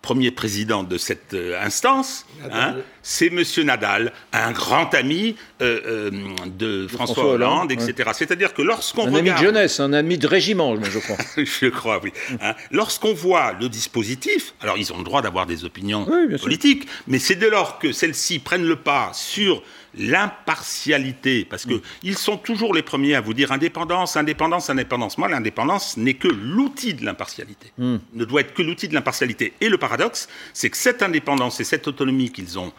premier 0.08 0.31
président 0.31 0.84
de 0.84 0.96
cette 0.96 1.34
euh, 1.34 1.62
instance, 1.62 2.25
hein, 2.50 2.76
c'est 3.08 3.28
M. 3.28 3.43
Nadal, 3.64 4.12
un 4.35 4.52
grand 4.52 4.94
ami 4.94 5.35
euh, 5.62 6.11
euh, 6.11 6.11
de, 6.44 6.87
François, 6.88 7.25
Hollande, 7.25 7.73
etc. 7.73 8.11
C'est-à-dire 8.12 8.52
que 8.52 8.61
lorsqu'on 8.61 9.06
un 9.06 9.14
ami 9.14 9.30
de 9.30 9.37
jeunesse, 9.38 9.80
un 9.80 9.94
ami 9.94 10.18
de 10.18 10.26
régiment, 10.26 10.76
je 10.82 10.99
crois. 10.99 11.16
je 11.38 11.66
crois, 11.68 12.00
oui. 12.04 12.12
Hein. 12.42 12.54
Lorsqu'on 12.71 13.14
voit 13.14 13.54
le 13.59 13.71
dispositif, 13.71 14.52
alors 14.61 14.76
ils 14.76 14.92
ont 14.92 14.99
le 14.99 15.04
droit 15.04 15.23
d'avoir 15.23 15.47
des 15.47 15.64
opinions 15.64 16.06
politiques, 16.38 16.87
mais 17.06 17.18
c'est 17.18 17.37
dès 17.37 17.49
lors 17.49 17.78
que 17.78 17.92
celles-ci 17.92 18.40
prennent 18.40 18.66
le 18.66 18.76
pas 18.76 19.11
sur 19.14 19.62
l'impartialité, 19.94 21.47
parce 21.49 21.64
qu'ils 21.64 22.12
mm. 22.12 22.14
sont 22.14 22.37
toujours 22.37 22.75
les 22.75 22.82
premiers 22.82 23.14
à 23.14 23.23
vous 23.23 23.32
dire 23.32 23.52
indépendance, 23.52 24.18
indépendance, 24.18 24.68
indépendance. 24.68 25.16
Moi, 25.16 25.28
l'indépendance 25.28 25.97
n'est 25.97 26.14
que 26.14 26.28
l'outil 26.28 26.92
de 26.92 27.06
l'impartialité, 27.06 27.73
mm. 27.78 27.97
ne 28.12 28.25
doit 28.26 28.42
être 28.42 28.52
que 28.52 28.62
l'outil 28.62 28.87
de 28.87 28.92
l'impartialité. 28.92 29.54
Et 29.62 29.71
le 29.71 29.78
paradoxe, 29.78 30.28
c'est 30.52 30.68
que 30.68 30.76
cette 30.76 31.02
indépendance 31.02 31.59
et 31.61 31.64
cette 31.64 31.88
autonomie 31.88 32.30
qu'ils 32.30 32.59
ont 32.59 32.71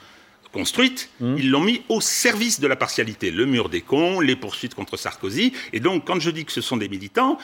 construite, 0.51 1.09
mm. 1.19 1.35
ils 1.37 1.49
l'ont 1.49 1.61
mis 1.61 1.83
au 1.89 2.01
service 2.01 2.59
de 2.59 2.67
la 2.67 2.75
partialité. 2.75 3.31
Le 3.31 3.45
mur 3.45 3.69
des 3.69 3.81
cons, 3.81 4.19
les 4.19 4.35
poursuites 4.35 4.75
contre 4.75 4.97
Sarkozy. 4.97 5.53
Et 5.73 5.79
donc, 5.79 6.05
quand 6.05 6.19
je 6.19 6.31
dis 6.31 6.45
que 6.45 6.51
ce 6.51 6.61
sont 6.61 6.77
des 6.77 6.89
militants, 6.89 7.37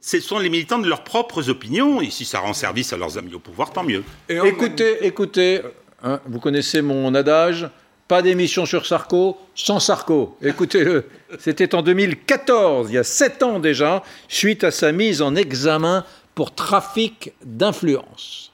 ce 0.00 0.20
sont 0.20 0.38
les 0.38 0.48
militants 0.48 0.78
de 0.78 0.88
leurs 0.88 1.04
propres 1.04 1.48
opinions. 1.48 2.00
Et 2.00 2.10
si 2.10 2.24
ça 2.24 2.40
rend 2.40 2.52
service 2.52 2.92
à 2.92 2.96
leurs 2.96 3.18
amis 3.18 3.34
au 3.34 3.38
pouvoir, 3.38 3.72
tant 3.72 3.84
mieux. 3.84 4.02
écoutez, 4.28 5.06
écoutez, 5.06 5.60
hein, 6.02 6.20
vous 6.26 6.40
connaissez 6.40 6.82
mon 6.82 7.14
adage 7.14 7.68
pas 8.12 8.20
d'émission 8.20 8.66
sur 8.66 8.84
Sarko 8.84 9.38
sans 9.54 9.80
Sarko. 9.80 10.36
Écoutez-le, 10.42 11.06
c'était 11.38 11.74
en 11.74 11.80
2014, 11.80 12.90
il 12.90 12.96
y 12.96 12.98
a 12.98 13.04
sept 13.04 13.42
ans 13.42 13.58
déjà, 13.58 14.02
suite 14.28 14.64
à 14.64 14.70
sa 14.70 14.92
mise 14.92 15.22
en 15.22 15.34
examen 15.34 16.04
pour 16.34 16.54
trafic 16.54 17.32
d'influence. 17.42 18.51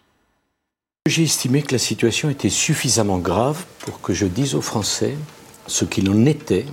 J'ai 1.08 1.22
estimé 1.22 1.62
que 1.62 1.72
la 1.72 1.78
situation 1.78 2.28
était 2.28 2.50
suffisamment 2.50 3.16
grave 3.16 3.64
pour 3.78 4.02
que 4.02 4.12
je 4.12 4.26
dise 4.26 4.54
aux 4.54 4.60
Français 4.60 5.16
ce 5.66 5.86
qu'il 5.86 6.10
en 6.10 6.26
était 6.26 6.66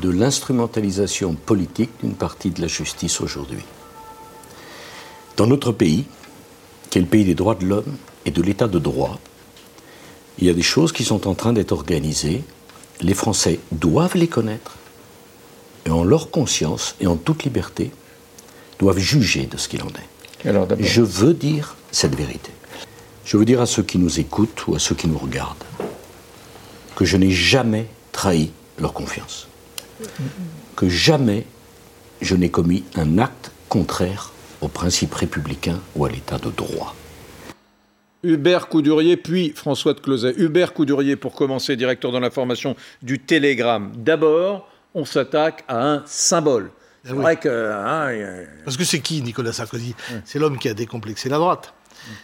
de 0.00 0.10
l'instrumentalisation 0.10 1.34
politique 1.34 1.90
d'une 2.02 2.14
partie 2.14 2.50
de 2.50 2.60
la 2.60 2.66
justice 2.66 3.20
aujourd'hui. 3.20 3.62
Dans 5.36 5.46
notre 5.46 5.70
pays, 5.70 6.06
qui 6.90 6.98
est 6.98 7.02
le 7.02 7.06
pays 7.06 7.24
des 7.24 7.36
droits 7.36 7.54
de 7.54 7.66
l'homme 7.66 7.96
et 8.24 8.32
de 8.32 8.42
l'état 8.42 8.66
de 8.66 8.80
droit, 8.80 9.20
il 10.38 10.48
y 10.48 10.50
a 10.50 10.54
des 10.54 10.62
choses 10.62 10.90
qui 10.90 11.04
sont 11.04 11.28
en 11.28 11.34
train 11.34 11.52
d'être 11.52 11.70
organisées. 11.70 12.42
Les 13.00 13.14
Français 13.14 13.60
doivent 13.70 14.16
les 14.16 14.26
connaître. 14.28 14.74
Et 15.84 15.90
en 15.90 16.02
leur 16.02 16.32
conscience 16.32 16.96
et 17.00 17.06
en 17.06 17.14
toute 17.14 17.44
liberté, 17.44 17.92
doivent 18.80 18.98
juger 18.98 19.46
de 19.46 19.56
ce 19.56 19.68
qu'il 19.68 19.84
en 19.84 19.90
est. 19.90 20.48
Alors, 20.48 20.66
Je 20.80 21.00
veux 21.00 21.32
dire 21.32 21.76
cette 21.92 22.16
vérité. 22.16 22.50
Je 23.26 23.36
veux 23.36 23.44
dire 23.44 23.60
à 23.60 23.66
ceux 23.66 23.82
qui 23.82 23.98
nous 23.98 24.20
écoutent 24.20 24.68
ou 24.68 24.76
à 24.76 24.78
ceux 24.78 24.94
qui 24.94 25.08
nous 25.08 25.18
regardent 25.18 25.64
que 26.94 27.04
je 27.04 27.16
n'ai 27.16 27.32
jamais 27.32 27.88
trahi 28.12 28.52
leur 28.78 28.92
confiance. 28.92 29.48
Que 30.76 30.88
jamais 30.88 31.44
je 32.22 32.36
n'ai 32.36 32.50
commis 32.50 32.84
un 32.94 33.18
acte 33.18 33.50
contraire 33.68 34.32
aux 34.60 34.68
principes 34.68 35.12
républicains 35.12 35.80
ou 35.96 36.04
à 36.04 36.08
l'état 36.08 36.38
de 36.38 36.50
droit. 36.50 36.94
Hubert 38.22 38.68
Coudurier, 38.68 39.16
puis 39.16 39.52
François 39.56 39.92
de 39.92 40.00
Closet. 40.00 40.34
Hubert 40.38 40.72
Coudurier, 40.72 41.16
pour 41.16 41.34
commencer, 41.34 41.74
directeur 41.74 42.12
de 42.12 42.18
l'information 42.18 42.76
du 43.02 43.18
Télégramme. 43.18 43.92
D'abord, 43.96 44.68
on 44.94 45.04
s'attaque 45.04 45.64
à 45.66 45.84
un 45.84 46.02
symbole. 46.06 46.70
C'est 47.02 47.10
ah 47.10 47.14
vrai 47.14 47.36
que. 47.36 47.72
Hein, 47.72 48.46
Parce 48.64 48.76
que 48.76 48.84
c'est 48.84 49.00
qui 49.00 49.20
Nicolas 49.20 49.52
Sarkozy? 49.52 49.96
C'est 50.24 50.38
l'homme 50.38 50.58
qui 50.58 50.68
a 50.68 50.74
décomplexé 50.74 51.28
la 51.28 51.38
droite. 51.38 51.72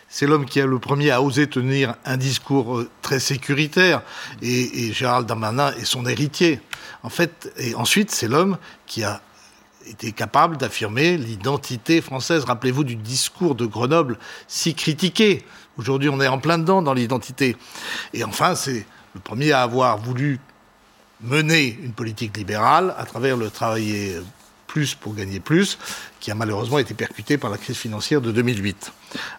C'est 0.09 0.27
l'homme 0.27 0.47
qui 0.47 0.61
a 0.61 0.67
le 0.67 0.79
premier 0.79 1.11
à 1.11 1.23
oser 1.23 1.47
tenir 1.47 1.95
un 2.05 2.17
discours 2.17 2.79
euh, 2.79 2.91
très 3.03 3.21
sécuritaire. 3.21 4.03
Et, 4.43 4.93
Gérald 4.93 5.27
Darmanin 5.27 5.73
est 5.75 5.85
son 5.85 6.07
héritier. 6.07 6.61
En 7.03 7.09
fait, 7.09 7.53
et 7.59 7.75
ensuite, 7.75 8.11
c'est 8.11 8.29
l'homme 8.29 8.59
qui 8.87 9.03
a 9.05 9.21
été 9.87 10.13
capable 10.13 10.57
d'affirmer 10.57 11.17
l'identité 11.17 12.01
française. 12.01 12.45
Rappelez-vous 12.45 12.85
du 12.85 12.97
discours 12.97 13.55
de 13.55 13.67
Grenoble 13.67 14.19
si 14.47 14.75
critiqué. 14.75 15.45
Aujourd'hui, 15.77 16.09
on 16.09 16.21
est 16.21 16.29
en 16.29 16.39
plein 16.39 16.59
dedans 16.59 16.83
dans 16.83 16.95
l'identité. 16.95 17.57
Et 18.13 18.23
enfin, 18.23 18.55
c'est 18.55 18.87
le 19.15 19.21
premier 19.21 19.53
à 19.53 19.63
avoir 19.63 19.99
voulu 19.99 20.39
mener 21.21 21.79
une 21.83 21.93
politique 21.93 22.37
libérale 22.37 22.95
à 22.99 23.05
travers 23.05 23.37
le 23.37 23.51
travailler 23.51 24.21
plus 24.73 24.95
pour 24.95 25.15
gagner 25.15 25.39
plus, 25.39 25.79
qui 26.19 26.31
a 26.31 26.35
malheureusement 26.35 26.79
été 26.79 26.95
percuté 26.95 27.37
par 27.37 27.51
la 27.51 27.59
crise 27.59 27.77
financière 27.77 28.23
de 28.23 28.33
2008. 28.33 28.91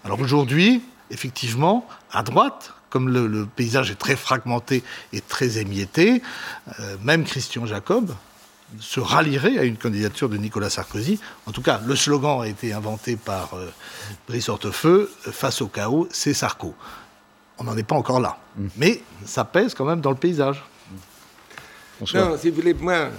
Alors 0.05 0.19
aujourd'hui, 0.19 0.83
effectivement, 1.09 1.87
à 2.11 2.21
droite, 2.21 2.71
comme 2.91 3.09
le, 3.09 3.47
paysage 3.47 3.89
est 3.89 3.95
très 3.95 4.15
fragmenté 4.15 4.83
et 5.11 5.21
très 5.21 5.57
émietté, 5.57 6.21
euh, 6.79 6.97
même 7.01 7.23
Christian 7.23 7.65
Jacob, 7.65 8.13
se 8.79 8.99
rallierait 8.99 9.57
à 9.57 9.63
une 9.63 9.77
candidature 9.77 10.29
de 10.29 10.37
Nicolas 10.37 10.69
Sarkozy. 10.69 11.19
En 11.47 11.51
tout 11.51 11.63
cas, 11.63 11.81
le 11.83 11.95
slogan 11.95 12.41
a 12.43 12.47
été 12.47 12.71
inventé 12.71 13.15
par 13.15 13.55
euh, 13.55 13.73
Brice 14.27 14.49
Hortefeux, 14.49 15.11
face 15.31 15.63
au 15.63 15.67
chaos, 15.67 16.07
c'est 16.11 16.35
Sarko. 16.35 16.75
On 17.57 17.63
n'en 17.63 17.75
est 17.75 17.83
pas 17.83 17.95
encore 17.95 18.19
là. 18.19 18.37
Mm. 18.55 18.67
Mais 18.77 19.01
ça 19.25 19.45
pèse 19.45 19.73
quand 19.73 19.85
même 19.85 20.01
dans 20.01 20.11
le 20.11 20.17
paysage. 20.17 20.63
Non, 22.13 22.37
si 22.37 22.49
vous 22.49 22.55
voulez, 22.55 22.75
moi, 22.75 23.09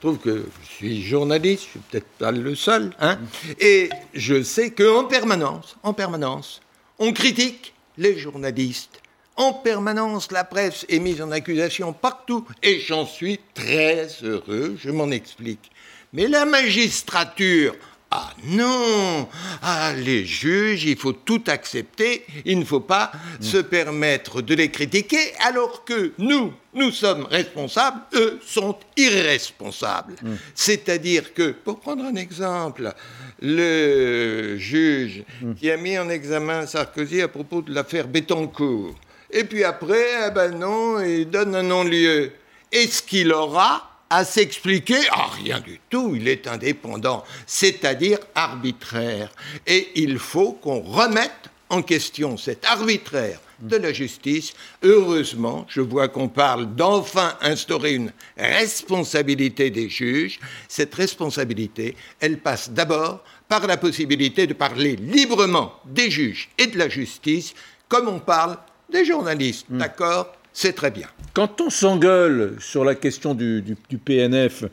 trouve 0.00 0.18
que 0.18 0.46
je 0.62 0.68
suis 0.68 1.02
journaliste, 1.02 1.64
je 1.64 1.70
suis 1.70 1.80
peut-être 1.90 2.08
pas 2.18 2.32
le 2.32 2.54
seul, 2.54 2.92
hein, 3.00 3.18
et 3.58 3.90
je 4.14 4.42
sais 4.42 4.70
qu'en 4.70 5.04
permanence, 5.04 5.76
en 5.82 5.92
permanence, 5.92 6.60
on 6.98 7.12
critique 7.12 7.74
les 7.98 8.18
journalistes 8.18 9.00
en 9.40 9.54
permanence, 9.54 10.32
la 10.32 10.44
presse 10.44 10.84
est 10.90 10.98
mise 10.98 11.22
en 11.22 11.30
accusation 11.30 11.94
partout, 11.94 12.46
et 12.62 12.78
j'en 12.78 13.06
suis 13.06 13.40
très 13.54 14.06
heureux, 14.22 14.76
je 14.78 14.90
m'en 14.90 15.10
explique. 15.10 15.70
Mais 16.12 16.26
la 16.26 16.44
magistrature, 16.44 17.74
ah 18.12 18.32
non 18.44 19.28
Ah, 19.62 19.92
les 19.96 20.24
juges, 20.24 20.84
il 20.84 20.96
faut 20.96 21.12
tout 21.12 21.44
accepter, 21.46 22.24
il 22.44 22.58
ne 22.58 22.64
faut 22.64 22.80
pas 22.80 23.12
mm. 23.14 23.42
se 23.42 23.58
permettre 23.58 24.42
de 24.42 24.54
les 24.54 24.70
critiquer, 24.70 25.32
alors 25.46 25.84
que 25.84 26.12
nous, 26.18 26.52
nous 26.74 26.90
sommes 26.90 27.24
responsables, 27.30 28.00
eux 28.14 28.40
sont 28.44 28.76
irresponsables. 28.96 30.14
Mm. 30.22 30.34
C'est-à-dire 30.56 31.34
que, 31.34 31.52
pour 31.52 31.78
prendre 31.78 32.04
un 32.04 32.16
exemple, 32.16 32.92
le 33.40 34.56
juge 34.58 35.22
mm. 35.40 35.54
qui 35.54 35.70
a 35.70 35.76
mis 35.76 35.96
en 35.96 36.08
examen 36.08 36.66
Sarkozy 36.66 37.22
à 37.22 37.28
propos 37.28 37.62
de 37.62 37.72
l'affaire 37.72 38.08
Bettencourt, 38.08 38.96
et 39.30 39.44
puis 39.44 39.62
après, 39.62 40.26
eh 40.26 40.30
ben 40.32 40.58
non, 40.58 41.00
il 41.00 41.30
donne 41.30 41.54
un 41.54 41.62
non-lieu. 41.62 42.32
Est-ce 42.72 43.02
qu'il 43.02 43.32
aura 43.32 43.89
à 44.10 44.24
s'expliquer 44.24 44.98
Ah, 45.12 45.30
rien 45.42 45.60
du 45.60 45.80
tout, 45.88 46.14
il 46.14 46.28
est 46.28 46.46
indépendant, 46.46 47.24
c'est-à-dire 47.46 48.18
arbitraire. 48.34 49.30
Et 49.66 49.88
il 49.94 50.18
faut 50.18 50.52
qu'on 50.52 50.80
remette 50.80 51.50
en 51.70 51.82
question 51.82 52.36
cet 52.36 52.64
arbitraire 52.64 53.40
de 53.60 53.76
la 53.76 53.92
justice. 53.92 54.52
Heureusement, 54.82 55.66
je 55.68 55.80
vois 55.80 56.08
qu'on 56.08 56.28
parle 56.28 56.74
d'enfin 56.74 57.36
instaurer 57.40 57.94
une 57.94 58.12
responsabilité 58.36 59.70
des 59.70 59.88
juges. 59.88 60.40
Cette 60.68 60.94
responsabilité, 60.94 61.96
elle 62.18 62.38
passe 62.38 62.70
d'abord 62.70 63.22
par 63.48 63.66
la 63.66 63.76
possibilité 63.76 64.46
de 64.46 64.54
parler 64.54 64.96
librement 64.96 65.74
des 65.84 66.10
juges 66.10 66.50
et 66.58 66.66
de 66.66 66.78
la 66.78 66.88
justice 66.88 67.54
comme 67.88 68.08
on 68.08 68.20
parle 68.20 68.56
des 68.90 69.04
journalistes, 69.04 69.66
hmm. 69.68 69.78
d'accord? 69.78 70.32
C'est 70.52 70.72
très 70.72 70.90
bien. 70.90 71.06
Quand 71.32 71.60
on 71.60 71.70
s'engueule 71.70 72.56
sur 72.58 72.84
la 72.84 72.94
question 72.94 73.34
du, 73.34 73.76
PNF, 74.04 74.64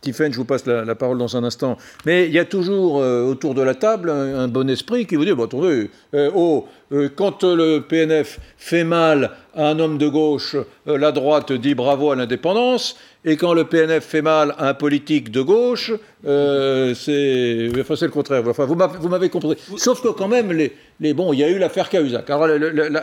Tiffen, 0.00 0.32
je 0.32 0.36
vous 0.36 0.44
passe 0.44 0.66
la, 0.66 0.94
parole 0.94 1.16
dans 1.16 1.36
un 1.36 1.44
instant. 1.44 1.78
Mais 2.04 2.26
il 2.26 2.32
y 2.32 2.38
a 2.38 2.44
toujours 2.44 3.00
euh, 3.00 3.24
autour 3.24 3.54
de 3.54 3.62
la 3.62 3.74
table 3.74 4.10
un, 4.10 4.48
bon 4.48 4.68
esprit 4.68 5.06
qui 5.06 5.16
vous 5.16 5.24
dit 5.24 5.32
bon, 5.32 5.44
attendez, 5.44 5.90
euh, 6.14 6.30
oh, 6.34 6.66
euh, 6.92 7.08
quand 7.14 7.44
le 7.44 7.80
PNF 7.80 8.40
fait 8.58 8.84
mal 8.84 9.30
à 9.54 9.68
un 9.68 9.78
homme 9.78 9.98
de 9.98 10.08
gauche, 10.08 10.56
la 10.86 11.12
droite 11.12 11.52
dit 11.52 11.74
bravo 11.74 12.10
à 12.10 12.16
l'indépendance, 12.16 12.96
et 13.24 13.36
quand 13.36 13.54
le 13.54 13.64
PNF 13.64 14.04
fait 14.04 14.22
mal 14.22 14.54
à 14.58 14.70
un 14.70 14.74
politique 14.74 15.30
de 15.30 15.42
gauche, 15.42 15.92
c'est 16.24 17.70
enfin, 17.80 17.94
le 18.00 18.08
contraire. 18.08 18.42
Enfin, 18.48 18.64
vous 18.64 19.08
m'avez 19.08 19.28
compris. 19.28 19.56
Sauf 19.76 20.02
que 20.02 20.08
quand 20.08 20.26
même, 20.26 20.52
les, 20.52 21.14
bon, 21.14 21.32
il 21.32 21.40
y 21.40 21.44
a 21.44 21.48
eu 21.48 21.58
l'affaire 21.58 21.88
Cahuzac. 21.88 22.28
Alors 22.30 22.48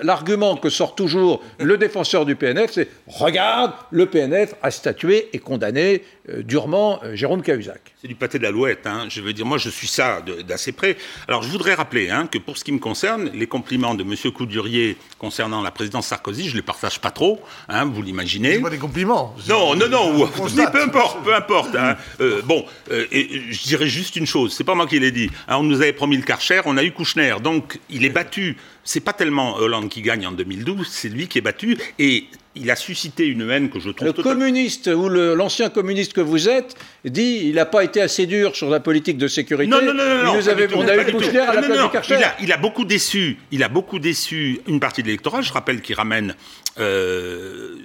l'argument 0.03 0.55
que 0.57 0.69
sort 0.69 0.95
toujours 0.95 1.41
le 1.59 1.77
défenseur 1.77 2.25
du 2.25 2.35
PNF, 2.35 2.71
c'est 2.71 2.89
regarde, 3.07 3.71
le 3.91 4.05
PNF 4.07 4.55
a 4.61 4.71
statué 4.71 5.29
et 5.33 5.39
condamné 5.39 6.03
euh, 6.29 6.43
durement 6.43 6.99
euh, 7.03 7.15
Jérôme 7.15 7.41
Cahuzac. 7.41 7.93
C'est 8.01 8.07
du 8.07 8.15
pâté 8.15 8.39
d'alouette. 8.39 8.85
Hein. 8.85 9.05
Je 9.09 9.21
veux 9.21 9.33
dire, 9.33 9.45
moi, 9.45 9.57
je 9.57 9.69
suis 9.69 9.87
ça 9.87 10.21
d'assez 10.47 10.71
près. 10.71 10.97
Alors, 11.27 11.43
je 11.43 11.49
voudrais 11.49 11.73
rappeler 11.73 12.09
hein, 12.09 12.27
que 12.31 12.37
pour 12.37 12.57
ce 12.57 12.63
qui 12.63 12.71
me 12.71 12.79
concerne, 12.79 13.29
les 13.33 13.47
compliments 13.47 13.95
de 13.95 14.03
M. 14.03 14.15
Coudurier 14.31 14.97
concernant 15.17 15.61
la 15.61 15.71
présidence 15.71 16.07
Sarkozy, 16.07 16.38
je 16.45 16.51
ne 16.51 16.57
les 16.57 16.61
partage 16.61 16.99
pas 16.99 17.11
trop. 17.11 17.41
Hein, 17.67 17.85
vous 17.85 18.01
l'imaginez. 18.01 18.55
C'est 18.55 18.61
pas 18.61 18.69
des 18.69 18.77
compliments. 18.77 19.35
Non, 19.47 19.75
non, 19.75 19.89
non. 19.89 20.29
Mais 20.55 20.67
peu 20.71 20.81
importe, 20.81 21.23
peu 21.23 21.35
importe. 21.35 21.75
Euh, 22.21 22.41
bon, 22.43 22.65
et 23.11 23.41
je 23.49 23.63
dirais 23.63 23.87
juste 23.87 24.15
une 24.15 24.25
chose. 24.25 24.53
C'est 24.53 24.63
pas 24.63 24.75
moi 24.75 24.87
qui 24.87 24.99
l'ai 24.99 25.11
dit. 25.11 25.29
on 25.47 25.63
nous 25.63 25.81
avait 25.81 25.93
promis 25.93 26.17
le 26.17 26.23
Karcher, 26.23 26.61
on 26.65 26.77
a 26.77 26.83
eu 26.83 26.91
Kouchner. 26.91 27.35
Donc, 27.41 27.79
il 27.89 28.05
est 28.05 28.09
battu. 28.09 28.57
C'est 28.83 28.99
pas 28.99 29.13
tellement 29.13 29.55
Hollande 29.57 29.89
qui 29.89 30.01
gagne 30.01 30.25
en 30.25 30.31
2012, 30.31 30.87
c'est 30.89 31.09
lui 31.09 31.27
qui 31.27 31.37
est 31.37 31.41
battu. 31.41 31.77
Et 31.99 32.25
il 32.55 32.71
a 32.71 32.75
suscité 32.75 33.27
une 33.27 33.49
haine 33.49 33.69
que 33.69 33.79
je 33.79 33.91
trouve. 33.91 34.07
Le 34.07 34.13
communiste 34.13 34.87
ou 34.87 35.07
l'ancien 35.07 35.69
communiste 35.69 36.13
que 36.13 36.21
vous 36.21 36.49
êtes 36.49 36.75
dit 37.05 37.41
il 37.43 37.55
n'a 37.55 37.65
pas 37.65 37.83
été 37.83 38.01
assez 38.01 38.25
dur 38.25 38.55
sur 38.55 38.69
la 38.69 38.79
politique 38.79 39.17
de 39.17 39.27
sécurité. 39.27 39.69
Non, 39.69 39.81
non, 39.81 39.93
non, 39.93 40.23
non. 40.23 40.47
Avait, 40.47 40.67
on 40.73 40.87
a 40.87 40.97
eu 40.97 41.11
Kouchner 41.11 41.39
à 41.39 41.53
la 41.53 41.61
place 41.61 41.83
du 41.83 41.89
Karcher. 41.89 42.15
Il 42.17 42.23
a, 42.23 42.35
il 42.41 42.51
a, 42.51 42.57
beaucoup 42.57 42.85
déçu. 42.85 43.37
Il 43.51 43.63
a 43.63 43.69
beaucoup 43.69 43.99
déçu 43.99 44.59
une 44.67 44.79
partie 44.79 45.01
de 45.03 45.07
l'électorat. 45.07 45.41
Je 45.41 45.53
rappelle 45.53 45.81
qu'il 45.81 45.95
ramène 45.95 46.35
euh, 46.79 47.75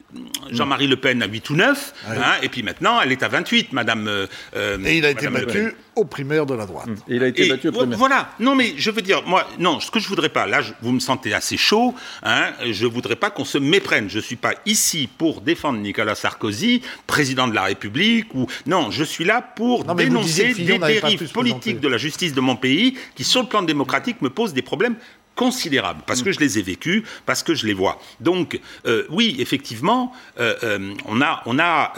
Jean-Marie 0.50 0.86
Le 0.86 0.96
Pen 0.96 1.22
à 1.22 1.26
8 1.26 1.50
ou 1.50 1.56
9, 1.56 1.94
ah 2.06 2.10
hein, 2.10 2.32
et 2.42 2.48
puis 2.48 2.62
maintenant, 2.62 3.00
elle 3.00 3.12
est 3.12 3.22
à 3.22 3.28
28, 3.28 3.72
Madame. 3.72 4.06
Euh, 4.06 4.26
euh, 4.54 4.78
et 4.84 4.98
il 4.98 5.04
a 5.04 5.10
été 5.10 5.28
battu 5.28 5.74
au 5.96 6.04
primaire 6.04 6.46
de 6.46 6.54
la 6.54 6.66
droite. 6.66 6.86
Mmh. 6.86 6.94
Il 7.08 7.22
a 7.22 7.28
été 7.28 7.48
battu 7.48 7.68
au 7.68 7.72
primaire. 7.72 7.98
Voilà. 7.98 8.30
Non, 8.40 8.54
mais 8.54 8.74
je 8.76 8.90
veux 8.90 9.02
dire, 9.02 9.22
moi, 9.26 9.46
non, 9.58 9.80
ce 9.80 9.90
que 9.90 10.00
je 10.00 10.08
voudrais 10.08 10.28
pas, 10.28 10.46
là, 10.46 10.60
vous 10.82 10.92
me 10.92 11.00
sentez 11.00 11.34
assez 11.34 11.56
chaud, 11.56 11.94
hein, 12.22 12.52
je 12.70 12.86
voudrais 12.86 13.16
pas 13.16 13.30
qu'on 13.30 13.44
se 13.44 13.58
méprenne. 13.58 14.08
Je 14.08 14.18
suis 14.18 14.36
pas 14.36 14.54
ici 14.66 15.08
pour 15.18 15.40
défendre 15.40 15.78
Nicolas 15.78 16.14
Sarkozy, 16.14 16.82
président 17.06 17.48
de 17.48 17.54
la 17.54 17.64
République, 17.64 18.34
ou 18.34 18.46
non, 18.66 18.90
je 18.90 19.04
suis 19.04 19.24
là 19.24 19.40
pour 19.42 19.84
dénoncer 19.94 20.54
des 20.54 20.78
dérives 20.78 21.32
politiques 21.32 21.80
de 21.80 21.88
la 21.88 21.98
justice 21.98 22.34
de 22.34 22.40
mon 22.40 22.56
pays 22.56 22.96
qui, 23.14 23.24
sur 23.24 23.42
le 23.42 23.48
plan 23.48 23.62
démocratique, 23.62 24.20
me 24.22 24.30
posent 24.30 24.54
des 24.54 24.62
problèmes 24.62 24.96
considérables, 25.34 26.02
parce 26.06 26.22
que 26.22 26.32
je 26.32 26.40
les 26.40 26.58
ai 26.58 26.62
vécus, 26.62 27.02
parce 27.26 27.42
que 27.42 27.54
je 27.54 27.66
les 27.66 27.74
vois. 27.74 28.00
Donc, 28.20 28.60
euh, 28.86 29.04
oui, 29.10 29.36
effectivement, 29.38 30.12
euh, 30.38 30.54
euh, 30.62 30.94
on 31.06 31.20
a, 31.20 31.42
on 31.46 31.58
a 31.58 31.92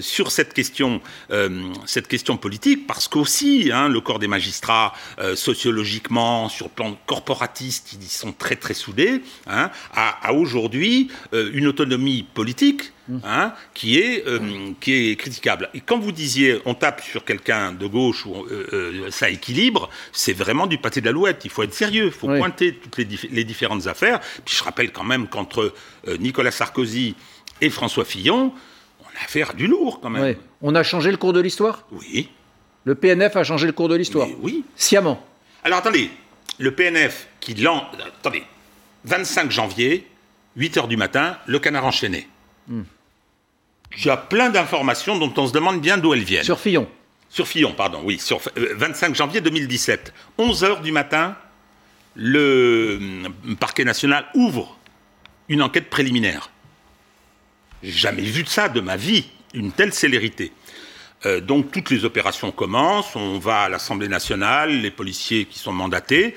sur 0.00 0.30
cette 0.30 0.52
question, 0.54 1.00
cette 1.86 2.08
question 2.08 2.36
politique, 2.36 2.86
parce 2.86 3.08
qu'aussi, 3.08 3.70
hein, 3.72 3.88
le 3.88 4.00
corps 4.00 4.18
des 4.18 4.28
magistrats, 4.28 4.92
sociologiquement, 5.34 6.48
sur 6.48 6.66
le 6.66 6.72
plan 6.72 6.96
corporatiste, 7.06 7.96
ils 8.00 8.08
sont 8.08 8.32
très 8.32 8.56
très 8.56 8.74
soudés, 8.74 9.22
hein, 9.46 9.70
a 9.94 10.32
aujourd'hui 10.32 11.10
une 11.32 11.66
autonomie 11.66 12.22
politique 12.22 12.92
Hein, 13.24 13.52
qui, 13.74 13.98
est, 13.98 14.24
euh, 14.28 14.38
qui 14.80 15.10
est 15.10 15.16
critiquable. 15.16 15.68
Et 15.74 15.80
quand 15.80 15.98
vous 15.98 16.12
disiez 16.12 16.60
on 16.66 16.74
tape 16.74 17.00
sur 17.00 17.24
quelqu'un 17.24 17.72
de 17.72 17.86
gauche 17.86 18.24
ou 18.26 18.34
euh, 18.34 18.68
euh, 18.72 19.10
ça 19.10 19.28
équilibre, 19.28 19.90
c'est 20.12 20.32
vraiment 20.32 20.68
du 20.68 20.78
pâté 20.78 21.00
de 21.00 21.06
l'alouette. 21.06 21.44
Il 21.44 21.50
faut 21.50 21.64
être 21.64 21.74
sérieux, 21.74 22.06
il 22.06 22.12
faut 22.12 22.28
pointer 22.28 22.76
toutes 22.76 22.98
les, 22.98 23.08
les, 23.30 23.42
différentes 23.42 23.88
affaires. 23.88 24.20
Puis 24.44 24.54
je 24.56 24.62
rappelle 24.62 24.92
quand 24.92 25.02
même 25.02 25.26
qu'entre 25.26 25.74
Nicolas 26.20 26.52
Sarkozy 26.52 27.16
et 27.60 27.70
François 27.70 28.04
Fillon, 28.04 28.54
on 29.00 29.20
a 29.20 29.24
affaire 29.24 29.50
à 29.50 29.54
du 29.54 29.66
lourd 29.66 29.98
quand 30.00 30.10
même. 30.10 30.36
On 30.60 30.74
a 30.76 30.84
changé 30.84 31.10
le 31.10 31.16
cours 31.16 31.32
de 31.32 31.40
l'histoire? 31.40 31.84
Oui. 31.90 32.28
Le 32.84 32.94
PNF 32.94 33.34
a 33.34 33.42
changé 33.42 33.66
le 33.66 33.72
cours 33.72 33.88
de 33.88 33.96
l'histoire? 33.96 34.28
Oui. 34.40 34.64
Sciemment. 34.76 35.26
Alors 35.64 35.78
attendez, 35.78 36.08
le 36.58 36.72
PNF 36.72 37.26
qui 37.40 37.54
lance. 37.54 37.82
Attendez, 38.20 38.44
25 39.04 39.50
janvier, 39.50 40.06
8 40.56 40.76
heures 40.76 40.88
du 40.88 40.96
matin, 40.96 41.36
le 41.46 41.58
canard 41.58 41.84
enchaîné. 41.84 42.28
Hmm. 42.68 42.82
Il 43.96 44.06
y 44.06 44.10
a 44.10 44.16
plein 44.16 44.50
d'informations 44.50 45.18
dont 45.18 45.32
on 45.36 45.46
se 45.46 45.52
demande 45.52 45.80
bien 45.80 45.98
d'où 45.98 46.14
elles 46.14 46.24
viennent. 46.24 46.44
Sur 46.44 46.58
Fillon. 46.58 46.88
Sur 47.28 47.46
Fillon, 47.46 47.72
pardon, 47.72 48.00
oui. 48.04 48.18
Sur 48.18 48.40
25 48.56 49.10
euh, 49.10 49.14
janvier 49.14 49.40
2017, 49.40 50.12
11 50.38 50.64
heures 50.64 50.80
du 50.80 50.92
matin, 50.92 51.36
le 52.14 52.98
hum, 53.44 53.56
parquet 53.56 53.84
national 53.84 54.26
ouvre 54.34 54.78
une 55.48 55.62
enquête 55.62 55.90
préliminaire. 55.90 56.50
J'ai 57.82 57.90
jamais 57.90 58.22
vu 58.22 58.42
de 58.42 58.48
ça 58.48 58.68
de 58.68 58.80
ma 58.80 58.96
vie, 58.96 59.26
une 59.54 59.72
telle 59.72 59.92
célérité. 59.92 60.52
Euh, 61.24 61.40
donc 61.40 61.70
toutes 61.70 61.90
les 61.90 62.04
opérations 62.04 62.50
commencent, 62.50 63.14
on 63.14 63.38
va 63.38 63.62
à 63.62 63.68
l'Assemblée 63.68 64.08
nationale, 64.08 64.80
les 64.80 64.90
policiers 64.90 65.44
qui 65.44 65.58
sont 65.58 65.72
mandatés 65.72 66.34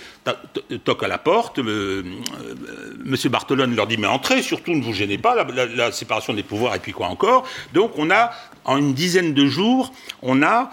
toquent 0.84 1.04
à 1.04 1.08
la 1.08 1.18
porte, 1.18 1.60
euh, 1.60 2.04
euh, 2.40 2.56
Monsieur 3.04 3.30
Bartolone 3.30 3.76
leur 3.76 3.88
dit 3.88 3.98
mais 3.98 4.08
entrez, 4.08 4.42
surtout 4.42 4.74
ne 4.74 4.84
vous 4.84 4.94
gênez 4.94 5.18
pas, 5.18 5.36
la, 5.44 5.92
séparation 5.92 6.34
des 6.34 6.44
pouvoirs 6.44 6.76
et 6.76 6.80
puis 6.80 6.92
quoi 6.92 7.08
encore. 7.08 7.48
Donc 7.74 7.94
on 7.98 8.12
a, 8.12 8.32
en 8.64 8.78
une 8.78 8.94
dizaine 8.94 9.34
de 9.34 9.46
jours, 9.48 9.92
on 10.22 10.44
a 10.44 10.72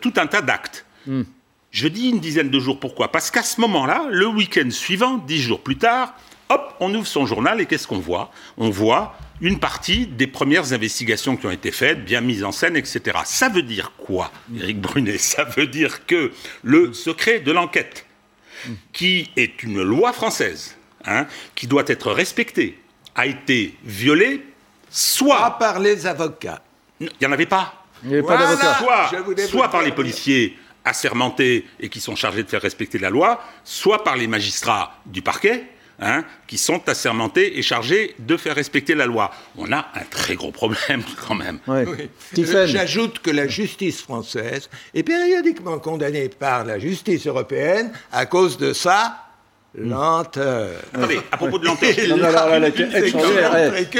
tout 0.00 0.12
un 0.16 0.26
tas 0.26 0.42
d'actes. 0.42 0.86
Hmm. 1.06 1.22
Je 1.70 1.88
dis 1.88 2.10
une 2.10 2.20
dizaine 2.20 2.50
de 2.50 2.60
jours, 2.60 2.78
pourquoi? 2.78 3.10
Parce 3.10 3.30
qu'à 3.30 3.42
ce 3.42 3.60
moment-là, 3.62 4.06
le 4.10 4.26
week-end 4.26 4.70
suivant, 4.70 5.16
dix 5.16 5.40
jours 5.40 5.60
plus 5.60 5.78
tard, 5.78 6.14
hop, 6.48 6.74
on 6.80 6.94
ouvre 6.94 7.06
son 7.06 7.26
journal 7.26 7.60
et 7.60 7.66
qu'est-ce 7.66 7.86
qu'on 7.86 7.98
voit? 7.98 8.30
On 8.58 8.70
voit 8.70 9.16
une 9.42 9.58
partie 9.58 10.06
des 10.06 10.28
premières 10.28 10.72
investigations 10.72 11.36
qui 11.36 11.46
ont 11.46 11.50
été 11.50 11.72
faites, 11.72 12.04
bien 12.04 12.20
mises 12.20 12.44
en 12.44 12.52
scène, 12.52 12.76
etc. 12.76 13.18
Ça 13.24 13.48
veut 13.48 13.62
dire 13.62 13.92
quoi, 13.98 14.30
Éric 14.56 14.80
Brunet? 14.80 15.18
Ça 15.18 15.42
veut 15.42 15.66
dire 15.66 16.06
que 16.06 16.30
le 16.62 16.94
secret 16.94 17.40
de 17.40 17.50
l'enquête, 17.50 18.06
qui 18.92 19.30
est 19.36 19.64
une 19.64 19.82
loi 19.82 20.12
française, 20.12 20.76
hein, 21.04 21.26
qui 21.56 21.66
doit 21.66 21.82
être 21.88 22.12
respectée, 22.12 22.78
a 23.16 23.26
été 23.26 23.74
violé, 23.84 24.46
soit... 24.88 25.58
par 25.58 25.80
les 25.80 26.06
avocats. 26.06 26.62
Il 27.00 27.10
n'y 27.20 27.26
en 27.26 27.32
avait 27.32 27.46
pas. 27.46 27.84
Il 28.04 28.10
n'y 28.10 28.14
avait 28.14 28.22
pas 28.22 28.36
d'avocats. 28.36 28.78
Soit, 28.78 29.46
soit 29.48 29.68
par 29.68 29.82
les 29.82 29.90
policiers 29.90 30.56
assermentés 30.84 31.66
et 31.80 31.88
qui 31.88 32.00
sont 32.00 32.14
chargés 32.14 32.44
de 32.44 32.48
faire 32.48 32.62
respecter 32.62 32.98
la 32.98 33.10
loi, 33.10 33.42
soit 33.64 34.04
par 34.04 34.16
les 34.16 34.28
magistrats 34.28 35.00
du 35.04 35.20
parquet, 35.20 35.64
Hein, 36.00 36.24
qui 36.48 36.58
sont 36.58 36.88
assermentés 36.88 37.58
et 37.58 37.62
chargés 37.62 38.16
de 38.18 38.36
faire 38.36 38.56
respecter 38.56 38.94
la 38.94 39.06
loi. 39.06 39.30
On 39.56 39.70
a 39.70 39.86
un 39.94 40.04
très 40.10 40.34
gros 40.34 40.50
problème 40.50 41.02
quand 41.28 41.34
même. 41.34 41.60
J'ajoute 42.34 43.20
que 43.20 43.30
la 43.30 43.46
justice 43.46 44.02
française 44.02 44.68
est 44.94 45.04
périodiquement 45.04 45.78
condamnée 45.78 46.28
par 46.28 46.64
la 46.64 46.80
justice 46.80 47.26
européenne 47.26 47.92
à 48.10 48.26
cause 48.26 48.58
de 48.58 48.72
ça 48.72 49.21
Lenteur. 49.74 50.70
Attendez, 50.92 51.20
à 51.30 51.36
propos 51.38 51.58
de 51.58 51.64
lenteur. 51.64 51.88
il 51.96 52.10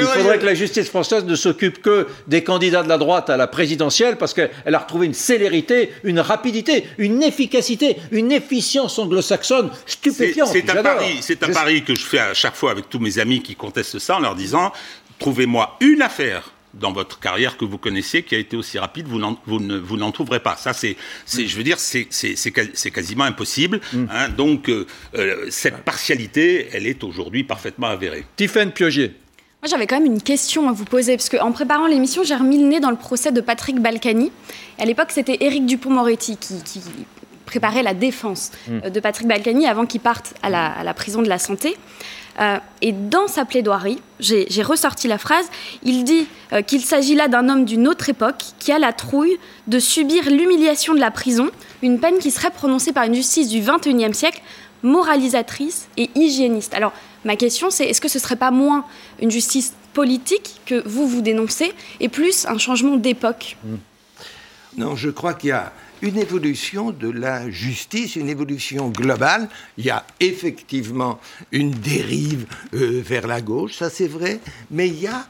faudrait 0.03 0.37
que 0.37 0.45
la 0.45 0.53
justice 0.53 0.87
française 0.87 1.25
ne 1.25 1.35
s'occupe 1.35 1.81
que 1.81 2.07
des 2.27 2.43
candidats 2.43 2.83
de 2.83 2.89
la 2.89 2.99
droite 2.99 3.31
à 3.31 3.37
la 3.37 3.47
présidentielle 3.47 4.17
parce 4.17 4.35
qu'elle 4.35 4.51
a 4.65 4.77
retrouvé 4.77 5.07
une 5.07 5.15
célérité, 5.15 5.91
une 6.03 6.19
rapidité, 6.19 6.85
une 6.99 7.23
efficacité, 7.23 7.97
une 8.11 8.31
efficience 8.31 8.99
anglo-saxonne 8.99 9.71
stupéfiante. 9.87 10.49
C'est 10.51 10.69
un, 10.69 10.83
pari, 10.83 11.19
un 11.41 11.51
pari 11.51 11.83
que 11.83 11.95
je 11.95 12.05
fais 12.05 12.19
à 12.19 12.35
chaque 12.35 12.55
fois 12.55 12.69
avec 12.69 12.87
tous 12.87 12.99
mes 12.99 13.17
amis 13.17 13.41
qui 13.41 13.55
contestent 13.55 13.97
ça 13.97 14.17
en 14.17 14.19
leur 14.19 14.35
disant 14.35 14.71
trouvez-moi 15.17 15.77
une 15.79 16.03
affaire 16.03 16.51
dans 16.73 16.91
votre 16.91 17.19
carrière 17.19 17.57
que 17.57 17.65
vous 17.65 17.77
connaissez 17.77 18.23
qui 18.23 18.35
a 18.35 18.37
été 18.37 18.57
aussi 18.57 18.79
rapide, 18.79 19.07
vous 19.07 19.97
n'en 19.97 20.11
trouverez 20.11 20.39
pas. 20.39 20.55
Ça, 20.55 20.73
c'est, 20.73 20.97
je 21.27 21.55
veux 21.55 21.63
dire, 21.63 21.79
c'est 21.79 22.91
quasiment 22.91 23.23
impossible. 23.25 23.79
Mm. 23.93 24.05
Hein. 24.11 24.29
donc, 24.29 24.69
euh, 24.69 24.87
euh, 25.15 25.47
cette 25.49 25.77
partialité, 25.83 26.69
elle 26.73 26.87
est 26.87 27.03
aujourd'hui 27.03 27.43
parfaitement 27.43 27.87
avérée. 27.87 28.25
Tiffaine 28.35 28.71
Piogier. 28.71 29.15
Moi, 29.61 29.69
j'avais 29.69 29.87
quand 29.87 29.99
même 29.99 30.11
une 30.11 30.21
question 30.21 30.67
à 30.67 30.73
vous 30.73 30.83
poser, 30.83 31.15
parce 31.15 31.29
qu'en 31.29 31.51
préparant 31.51 31.87
l'émission, 31.87 32.23
j'ai 32.23 32.35
remis 32.35 32.57
le 32.57 32.67
nez 32.67 32.79
dans 32.79 32.89
le 32.89 32.97
procès 32.97 33.31
de 33.31 33.39
Patrick 33.39 33.79
Balkany. 33.79 34.31
À 34.77 34.85
l'époque, 34.85 35.11
c'était 35.11 35.37
Éric 35.39 35.65
Dupont-Moretti 35.65 36.37
qui, 36.37 36.81
préparait 37.45 37.83
la 37.83 37.93
défense 37.93 38.51
mm. 38.67 38.89
de 38.89 38.99
Patrick 38.99 39.27
Balkany 39.27 39.67
avant 39.67 39.85
qu'il 39.85 40.01
parte 40.01 40.33
à 40.41 40.49
la, 40.49 40.67
à 40.67 40.83
la 40.83 40.93
prison 40.93 41.21
de 41.21 41.29
la 41.29 41.37
santé. 41.37 41.77
Euh, 42.39 42.57
et 42.81 42.91
dans 42.91 43.27
sa 43.27 43.45
plaidoirie, 43.45 43.99
j'ai 44.19 44.63
ressorti 44.63 45.07
la 45.07 45.17
phrase, 45.17 45.45
il 45.83 46.03
dit 46.03 46.27
euh, 46.51 46.61
qu'il 46.61 46.81
s'agit 46.81 47.15
là 47.15 47.27
d'un 47.27 47.47
homme 47.49 47.65
d'une 47.65 47.87
autre 47.87 48.09
époque 48.09 48.43
qui 48.59 48.71
a 48.71 48.79
la 48.79 48.93
trouille 48.93 49.37
de 49.67 49.79
subir 49.79 50.29
l'humiliation 50.29 50.93
de 50.93 50.99
la 50.99 51.11
prison, 51.11 51.49
une 51.81 51.99
peine 51.99 52.17
qui 52.17 52.31
serait 52.31 52.51
prononcée 52.51 52.91
par 52.91 53.03
une 53.03 53.13
justice 53.13 53.49
du 53.49 53.61
XXIe 53.61 54.13
siècle, 54.13 54.41
moralisatrice 54.81 55.87
et 55.97 56.09
hygiéniste. 56.15 56.73
Alors, 56.73 56.91
ma 57.23 57.35
question, 57.35 57.69
c'est 57.69 57.85
est-ce 57.85 58.01
que 58.01 58.09
ce 58.09 58.17
ne 58.17 58.23
serait 58.23 58.35
pas 58.35 58.51
moins 58.51 58.85
une 59.21 59.31
justice 59.31 59.73
politique 59.93 60.61
que 60.65 60.81
vous 60.87 61.07
vous 61.07 61.21
dénoncez 61.21 61.73
et 61.99 62.09
plus 62.09 62.45
un 62.47 62.57
changement 62.57 62.97
d'époque? 62.97 63.57
Non, 64.77 64.95
je 64.95 65.09
crois 65.09 65.35
qu'il 65.35 65.49
y 65.49 65.53
a 65.53 65.71
une 66.03 66.17
évolution 66.17 66.91
de 66.91 67.09
la 67.09 67.49
justice, 67.49 68.17
une 68.17 68.29
évolution 68.29 68.89
globale. 68.89 69.47
Il 69.77 69.85
y 69.85 69.89
a 69.89 70.05
effectivement 70.19 71.19
une 71.51 71.71
dérive 71.71 72.45
euh, 72.73 73.01
vers 73.03 73.25
la 73.25 73.39
gauche, 73.41 73.77
ça 73.77 73.89
c'est 73.89 74.09
vrai, 74.09 74.39
mais 74.69 74.89
il 74.89 74.99
y 74.99 75.07
a 75.07 75.25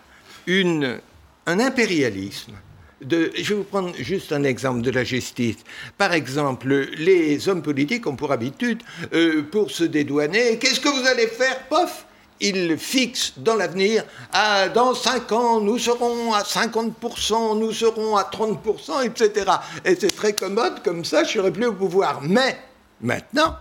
une, 0.47 0.99
un 1.45 1.59
impérialisme. 1.59 2.53
Je 3.01 3.15
vais 3.17 3.55
vous 3.55 3.63
prendre 3.63 3.93
juste 3.99 4.31
un 4.31 4.43
exemple 4.43 4.81
de 4.81 4.89
la 4.89 5.03
justice. 5.03 5.57
Par 5.97 6.13
exemple, 6.13 6.89
les 6.97 7.47
hommes 7.49 7.61
politiques 7.61 8.07
ont 8.07 8.15
pour 8.15 8.31
habitude, 8.31 8.81
euh, 9.13 9.43
pour 9.43 9.69
se 9.69 9.83
dédouaner, 9.83 10.57
qu'est-ce 10.57 10.79
que 10.79 10.89
vous 10.89 11.07
allez 11.07 11.27
faire 11.27 11.67
Pof? 11.67 12.05
Il 12.43 12.77
fixe 12.77 13.33
dans 13.37 13.55
l'avenir, 13.55 14.03
ah, 14.33 14.67
dans 14.69 14.93
5 14.93 15.31
ans, 15.31 15.61
nous 15.61 15.79
serons 15.79 16.33
à 16.33 16.43
50%, 16.43 17.57
nous 17.57 17.71
serons 17.71 18.17
à 18.17 18.23
30%, 18.23 19.05
etc. 19.05 19.51
Et 19.85 19.95
c'est 19.95 20.15
très 20.15 20.33
commode, 20.33 20.83
comme 20.83 21.05
ça, 21.05 21.23
je 21.23 21.31
serai 21.31 21.51
plus 21.51 21.67
au 21.67 21.73
pouvoir. 21.73 22.21
Mais, 22.21 22.57
maintenant, 23.01 23.55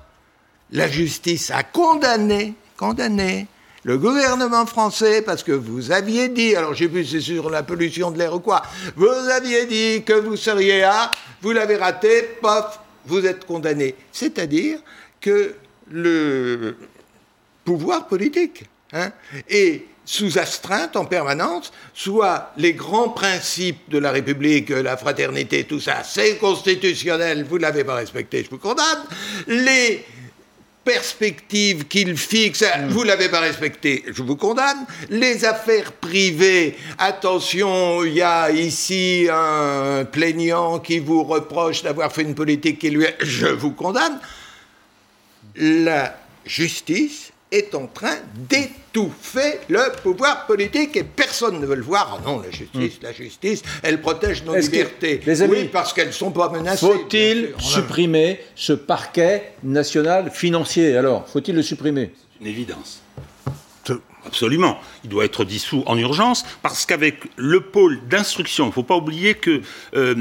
la 0.73 0.89
justice 0.89 1.51
a 1.51 1.63
condamné, 1.63 2.55
condamné 2.77 3.47
le 3.85 3.99
gouvernement 3.99 4.67
français, 4.67 5.23
parce 5.23 5.43
que 5.43 5.53
vous 5.53 5.91
aviez 5.91 6.29
dit, 6.29 6.55
alors 6.55 6.75
j'ai 6.75 6.87
vu 6.87 7.05
c'est 7.05 7.21
sur 7.21 7.51
la 7.51 7.63
pollution 7.63 8.11
de 8.11 8.19
l'air 8.19 8.35
ou 8.35 8.41
quoi, 8.41 8.63
vous 8.97 9.07
aviez 9.07 9.67
dit 9.67 10.03
que 10.05 10.13
vous 10.13 10.37
seriez 10.37 10.85
à, 10.85 11.11
vous 11.41 11.53
l'avez 11.53 11.77
raté, 11.77 12.23
pof, 12.41 12.79
vous 13.07 13.27
êtes 13.27 13.45
condamné. 13.45 13.95
C'est-à-dire 14.13 14.79
que 15.21 15.55
le 15.91 16.77
pouvoir 17.65 18.07
politique 18.07 18.65
Hein, 18.93 19.11
et 19.49 19.87
sous 20.05 20.39
astreinte 20.39 20.97
en 20.97 21.05
permanence, 21.05 21.73
soit 21.95 22.53
les 22.57 22.75
grands 22.75 23.09
principes 23.09 23.89
de 23.89 23.99
la 23.99 24.11
République, 24.11 24.71
la 24.71 24.97
fraternité, 24.97 25.65
tout 25.65 25.81
ça, 25.81 26.03
c'est 26.05 26.37
constitutionnel, 26.37 27.45
vous 27.45 27.57
ne 27.57 27.63
l'avez 27.63 27.85
pas 27.85 27.95
respecté, 27.95 28.45
je 28.45 28.51
vous 28.51 28.59
condamne. 28.59 29.05
Les 29.47 30.05
perspectives 30.85 31.87
qu'il 31.87 32.17
fixe, 32.17 32.63
mm. 32.63 32.89
vous 32.89 33.03
ne 33.03 33.09
l'avez 33.09 33.29
pas 33.29 33.41
respecté, 33.41 34.05
je 34.09 34.23
vous 34.23 34.37
condamne. 34.37 34.85
Les 35.09 35.45
affaires 35.45 35.93
privées, 35.93 36.77
attention, 36.99 38.05
il 38.05 38.15
y 38.15 38.23
a 38.23 38.51
ici 38.51 39.29
un 39.33 40.05
plaignant 40.05 40.81
qui 40.81 40.99
vous 40.99 41.23
reproche 41.23 41.83
d'avoir 41.83 42.13
fait 42.13 42.23
une 42.23 42.35
politique 42.35 42.79
qui 42.79 42.91
lui 42.91 43.05
est... 43.05 43.17
Je 43.21 43.47
vous 43.47 43.71
condamne. 43.71 44.19
La 45.55 46.17
justice 46.45 47.32
est 47.53 47.75
en 47.75 47.87
train 47.87 48.17
d'étouffer 48.35 49.61
le 49.69 49.93
pouvoir 50.03 50.47
politique 50.47 50.97
et 50.97 51.05
personne 51.05 51.61
ne 51.61 51.67
veut 51.67 51.77
le 51.77 51.83
voir. 51.83 52.19
Oh 52.19 52.29
non, 52.29 52.41
la 52.41 52.51
justice, 52.51 52.99
hmm. 52.99 53.03
la 53.05 53.13
justice, 53.13 53.63
elle 53.83 54.01
protège 54.01 54.43
nos 54.45 54.57
libertés. 54.57 55.21
les 55.25 55.43
amis, 55.43 55.53
oui, 55.53 55.69
parce 55.71 55.93
qu'elles 55.93 56.09
ne 56.09 56.13
sont 56.13 56.33
pas 56.33 56.49
menacées. 56.49 56.87
Faut-il 56.87 57.53
supprimer 57.59 58.41
ce 58.57 58.73
parquet 58.73 59.53
national 59.63 60.31
financier 60.31 60.97
Alors, 60.97 61.29
faut-il 61.29 61.55
le 61.55 61.63
supprimer? 61.63 62.11
C'est 62.15 62.45
une 62.45 62.51
évidence. 62.51 63.02
Absolument. 64.27 64.81
Il 65.05 65.11
doit 65.11 65.25
être 65.25 65.45
dissous 65.45 65.83
en 65.87 65.99
urgence 65.99 66.45
parce 66.63 66.87
qu'avec 66.87 67.25
le 67.37 67.61
pôle 67.61 68.01
d'instruction, 68.09 68.65
il 68.65 68.69
ne 68.69 68.73
faut 68.73 68.83
pas 68.83 68.97
oublier 68.97 69.35
que 69.35 69.63
euh, 69.97 70.15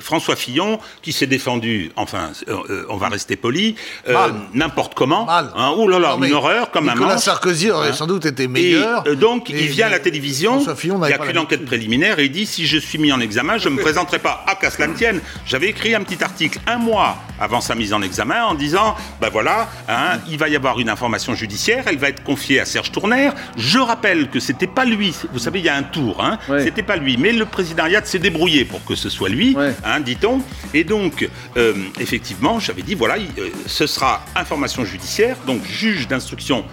François 0.00 0.36
Fillon, 0.36 0.78
qui 1.02 1.12
s'est 1.12 1.26
défendu, 1.26 1.90
enfin, 1.96 2.30
euh, 2.48 2.84
on 2.88 2.96
va 2.96 3.08
rester 3.08 3.36
poli, 3.36 3.74
euh, 4.08 4.30
n'importe 4.54 4.94
comment. 4.94 5.26
Mal. 5.26 5.50
Hein, 5.56 5.74
là 5.88 5.98
là, 5.98 6.16
une 6.22 6.32
horreur 6.32 6.70
comme 6.70 6.88
Nicolas 6.88 7.18
Sarkozy 7.18 7.70
aurait 7.70 7.88
hein. 7.88 7.92
sans 7.92 8.06
doute 8.06 8.26
été 8.26 8.46
meilleur. 8.46 9.06
Et, 9.06 9.16
donc, 9.16 9.48
il 9.48 9.66
vient 9.66 9.86
à 9.86 9.90
la 9.90 9.98
télévision, 9.98 10.64
il 10.82 10.94
n'y 10.94 11.12
a 11.12 11.18
qu'une 11.18 11.38
enquête 11.38 11.64
préliminaire 11.64 12.18
et 12.18 12.26
il 12.26 12.32
dit 12.32 12.46
si 12.46 12.66
je 12.66 12.78
suis 12.78 12.98
mis 12.98 13.12
en 13.12 13.20
examen, 13.20 13.58
je 13.58 13.68
ne 13.68 13.74
me 13.74 13.80
présenterai 13.80 14.18
pas. 14.18 14.44
Ah, 14.46 14.54
qu'à 14.54 14.70
cela 14.70 14.86
ne 14.86 14.94
tienne. 14.94 15.20
J'avais 15.46 15.68
écrit 15.68 15.94
un 15.94 16.02
petit 16.02 16.22
article 16.22 16.60
un 16.66 16.78
mois 16.78 17.16
avant 17.38 17.60
sa 17.60 17.74
mise 17.74 17.92
en 17.92 18.02
examen 18.02 18.44
en 18.44 18.54
disant 18.54 18.94
ben 19.20 19.28
voilà, 19.30 19.68
hein, 19.88 20.18
il 20.28 20.38
va 20.38 20.48
y 20.48 20.56
avoir 20.56 20.78
une 20.78 20.88
information 20.88 21.34
judiciaire, 21.34 21.84
elle 21.86 21.98
va 21.98 22.08
être 22.08 22.22
confiée 22.22 22.60
à 22.60 22.64
Serge 22.64 22.92
Tournaire. 22.92 23.34
Je 23.56 23.78
rappelle 23.78 24.28
que 24.28 24.40
c'était 24.40 24.66
pas 24.66 24.84
lui. 24.84 25.14
Vous 25.32 25.38
savez, 25.38 25.58
il 25.60 25.64
y 25.64 25.68
a 25.68 25.76
un 25.76 25.82
tour. 25.82 26.22
Hein, 26.22 26.38
C'était 26.62 26.82
pas 26.82 26.96
lui, 26.96 27.16
mais 27.16 27.32
le 27.32 27.44
président 27.46 27.84
Riyad 27.84 28.06
s'est 28.06 28.18
débrouillé 28.18 28.64
pour 28.64 28.84
que 28.84 28.94
ce 28.94 29.08
soit 29.08 29.28
lui, 29.28 29.56
hein, 29.84 30.00
dit-on. 30.00 30.40
Et 30.74 30.84
donc, 30.84 31.28
euh, 31.56 31.74
effectivement, 31.98 32.58
j'avais 32.58 32.82
dit 32.82 32.94
voilà, 32.94 33.16
euh, 33.16 33.48
ce 33.66 33.86
sera 33.86 34.24
information 34.36 34.84
judiciaire, 34.84 35.36
donc 35.46 35.64
juge 35.64 36.08
d'instruction 36.08 36.64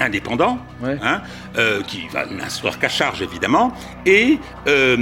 indépendant, 0.00 0.58
hein, 0.82 1.20
euh, 1.56 1.82
qui 1.82 2.08
va 2.12 2.26
n'instruire 2.26 2.78
qu'à 2.78 2.88
charge 2.88 3.22
évidemment, 3.22 3.72
et 4.06 4.38
euh, 4.66 4.96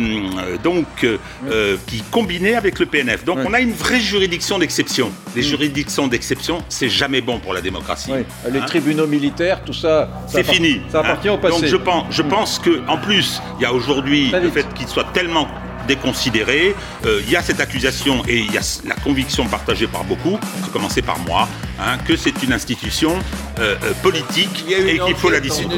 donc 0.62 0.87
euh, 1.04 1.76
qui 1.87 2.02
combinait 2.11 2.54
avec 2.54 2.78
le 2.78 2.87
PNF. 2.87 3.24
Donc 3.24 3.38
on 3.44 3.54
a 3.54 3.61
une 3.61 3.72
vraie 3.72 4.00
juridiction 4.00 4.58
d'exception. 4.58 5.11
Les 5.34 5.42
mm. 5.42 5.44
juridictions 5.44 6.06
d'exception, 6.08 6.62
c'est 6.68 6.88
jamais 6.88 7.20
bon 7.20 7.38
pour 7.38 7.54
la 7.54 7.61
démocratie. 7.61 8.12
Les 8.50 8.58
hein. 8.58 8.64
tribunaux 8.66 9.06
militaires, 9.06 9.62
tout 9.64 9.72
ça, 9.72 10.08
c'est 10.26 10.44
fini. 10.44 10.80
Ça 10.90 11.00
appartient 11.00 11.28
au 11.28 11.38
passé. 11.38 11.61
Donc 11.61 11.70
je 11.70 11.76
pense, 11.76 12.04
je 12.11 12.22
mm. 12.22 12.28
pense 12.28 12.58
que 12.58 12.82
en 12.88 12.98
plus, 12.98 13.40
il 13.58 13.62
y 13.62 13.66
a 13.66 13.72
aujourd'hui 13.72 14.30
le 14.30 14.50
fait 14.50 14.66
qu'il 14.74 14.88
soit 14.88 15.06
tellement 15.12 15.48
déconsidéré. 15.88 16.77
Euh, 17.05 17.20
il 17.24 17.33
y 17.33 17.37
a 17.37 17.42
cette 17.42 17.61
accusation 17.61 18.22
et 18.29 18.38
il 18.38 18.53
y 18.53 18.59
a 18.59 18.81
la 18.87 18.94
conviction 18.94 19.46
partagée 19.46 19.88
par 19.88 20.05
beaucoup, 20.05 20.38
à 20.64 20.68
commencer 20.68 21.03
par 21.03 21.18
moi, 21.20 21.48
hein, 21.81 21.98
que 22.07 22.14
c'est 22.16 22.42
une 22.42 22.53
institution 22.53 23.12
euh, 23.59 23.74
euh, 23.83 23.92
politique 24.03 24.64
et 24.68 24.98
qu'il 24.98 25.16
faut 25.16 25.31
la 25.31 25.40
dissoudre. 25.40 25.74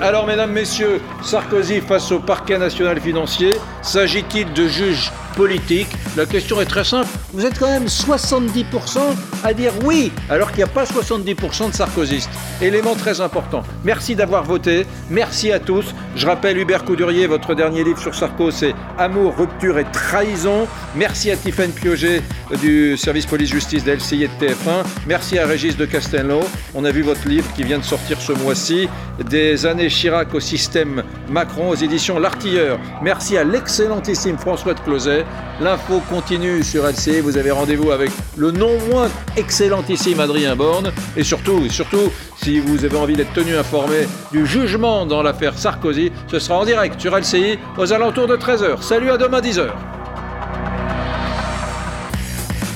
Alors, 0.00 0.26
mesdames, 0.26 0.52
messieurs, 0.52 1.00
Sarkozy 1.22 1.80
face 1.80 2.12
au 2.12 2.18
parquet 2.18 2.58
national 2.58 3.00
financier, 3.00 3.52
s'agit-il 3.82 4.52
de 4.52 4.68
juges 4.68 5.10
politique. 5.36 5.88
La 6.16 6.26
question 6.26 6.60
est 6.60 6.66
très 6.66 6.84
simple. 6.84 7.08
Vous 7.32 7.44
êtes 7.44 7.58
quand 7.58 7.68
même 7.68 7.86
70% 7.86 8.98
à 9.44 9.54
dire 9.54 9.72
oui, 9.84 10.12
alors 10.28 10.48
qu'il 10.48 10.58
n'y 10.58 10.64
a 10.64 10.66
pas 10.66 10.84
70% 10.84 11.70
de 11.70 11.74
sarkozystes. 11.74 12.30
Élément 12.60 12.94
très 12.94 13.20
important. 13.20 13.62
Merci 13.84 14.14
d'avoir 14.14 14.44
voté. 14.44 14.86
Merci 15.08 15.52
à 15.52 15.60
tous. 15.60 15.94
Je 16.16 16.26
rappelle 16.26 16.58
Hubert 16.58 16.84
Coudurier, 16.84 17.26
votre 17.26 17.54
dernier 17.54 17.84
livre 17.84 18.00
sur 18.00 18.14
Sarko, 18.14 18.50
c'est 18.50 18.74
Amour, 18.98 19.36
rupture 19.36 19.78
et 19.78 19.86
trahison. 19.92 20.66
Merci 20.94 21.30
à 21.30 21.36
Tiffaine 21.36 21.70
Pioget 21.70 22.22
du 22.60 22.96
service 22.96 23.26
police-justice 23.26 23.84
de 23.84 23.92
LCI 23.92 24.24
et 24.24 24.28
de 24.28 24.46
TF1. 24.46 24.84
Merci 25.06 25.38
à 25.38 25.46
Régis 25.46 25.76
de 25.76 25.86
Castelnau. 25.86 26.40
On 26.74 26.84
a 26.84 26.90
vu 26.90 27.02
votre 27.02 27.28
livre 27.28 27.50
qui 27.54 27.62
vient 27.62 27.78
de 27.78 27.84
sortir 27.84 28.20
ce 28.20 28.32
mois-ci. 28.32 28.88
Des 29.28 29.66
années 29.66 29.88
Chirac 29.88 30.34
au 30.34 30.40
système 30.40 31.02
Macron 31.28 31.70
aux 31.70 31.74
éditions 31.74 32.18
L'Artilleur. 32.18 32.78
Merci 33.02 33.36
à 33.36 33.44
l'excellentissime 33.44 34.38
François 34.38 34.74
de 34.74 34.80
Closet. 34.80 35.19
L'info 35.60 36.02
continue 36.08 36.62
sur 36.62 36.86
LCI. 36.86 37.20
Vous 37.20 37.36
avez 37.36 37.50
rendez-vous 37.50 37.90
avec 37.90 38.10
le 38.36 38.50
non 38.50 38.78
moins 38.90 39.08
excellentissime 39.36 40.20
Adrien 40.20 40.56
Borne. 40.56 40.92
Et 41.16 41.24
surtout, 41.24 41.68
surtout, 41.68 42.10
si 42.36 42.60
vous 42.60 42.84
avez 42.84 42.96
envie 42.96 43.14
d'être 43.14 43.32
tenu 43.32 43.56
informé 43.56 44.06
du 44.32 44.46
jugement 44.46 45.06
dans 45.06 45.22
l'affaire 45.22 45.58
Sarkozy, 45.58 46.12
ce 46.28 46.38
sera 46.38 46.58
en 46.58 46.64
direct 46.64 47.00
sur 47.00 47.16
LCI 47.16 47.58
aux 47.76 47.92
alentours 47.92 48.26
de 48.26 48.36
13h. 48.36 48.82
Salut 48.82 49.10
à 49.10 49.18
demain 49.18 49.40
10h. 49.40 49.99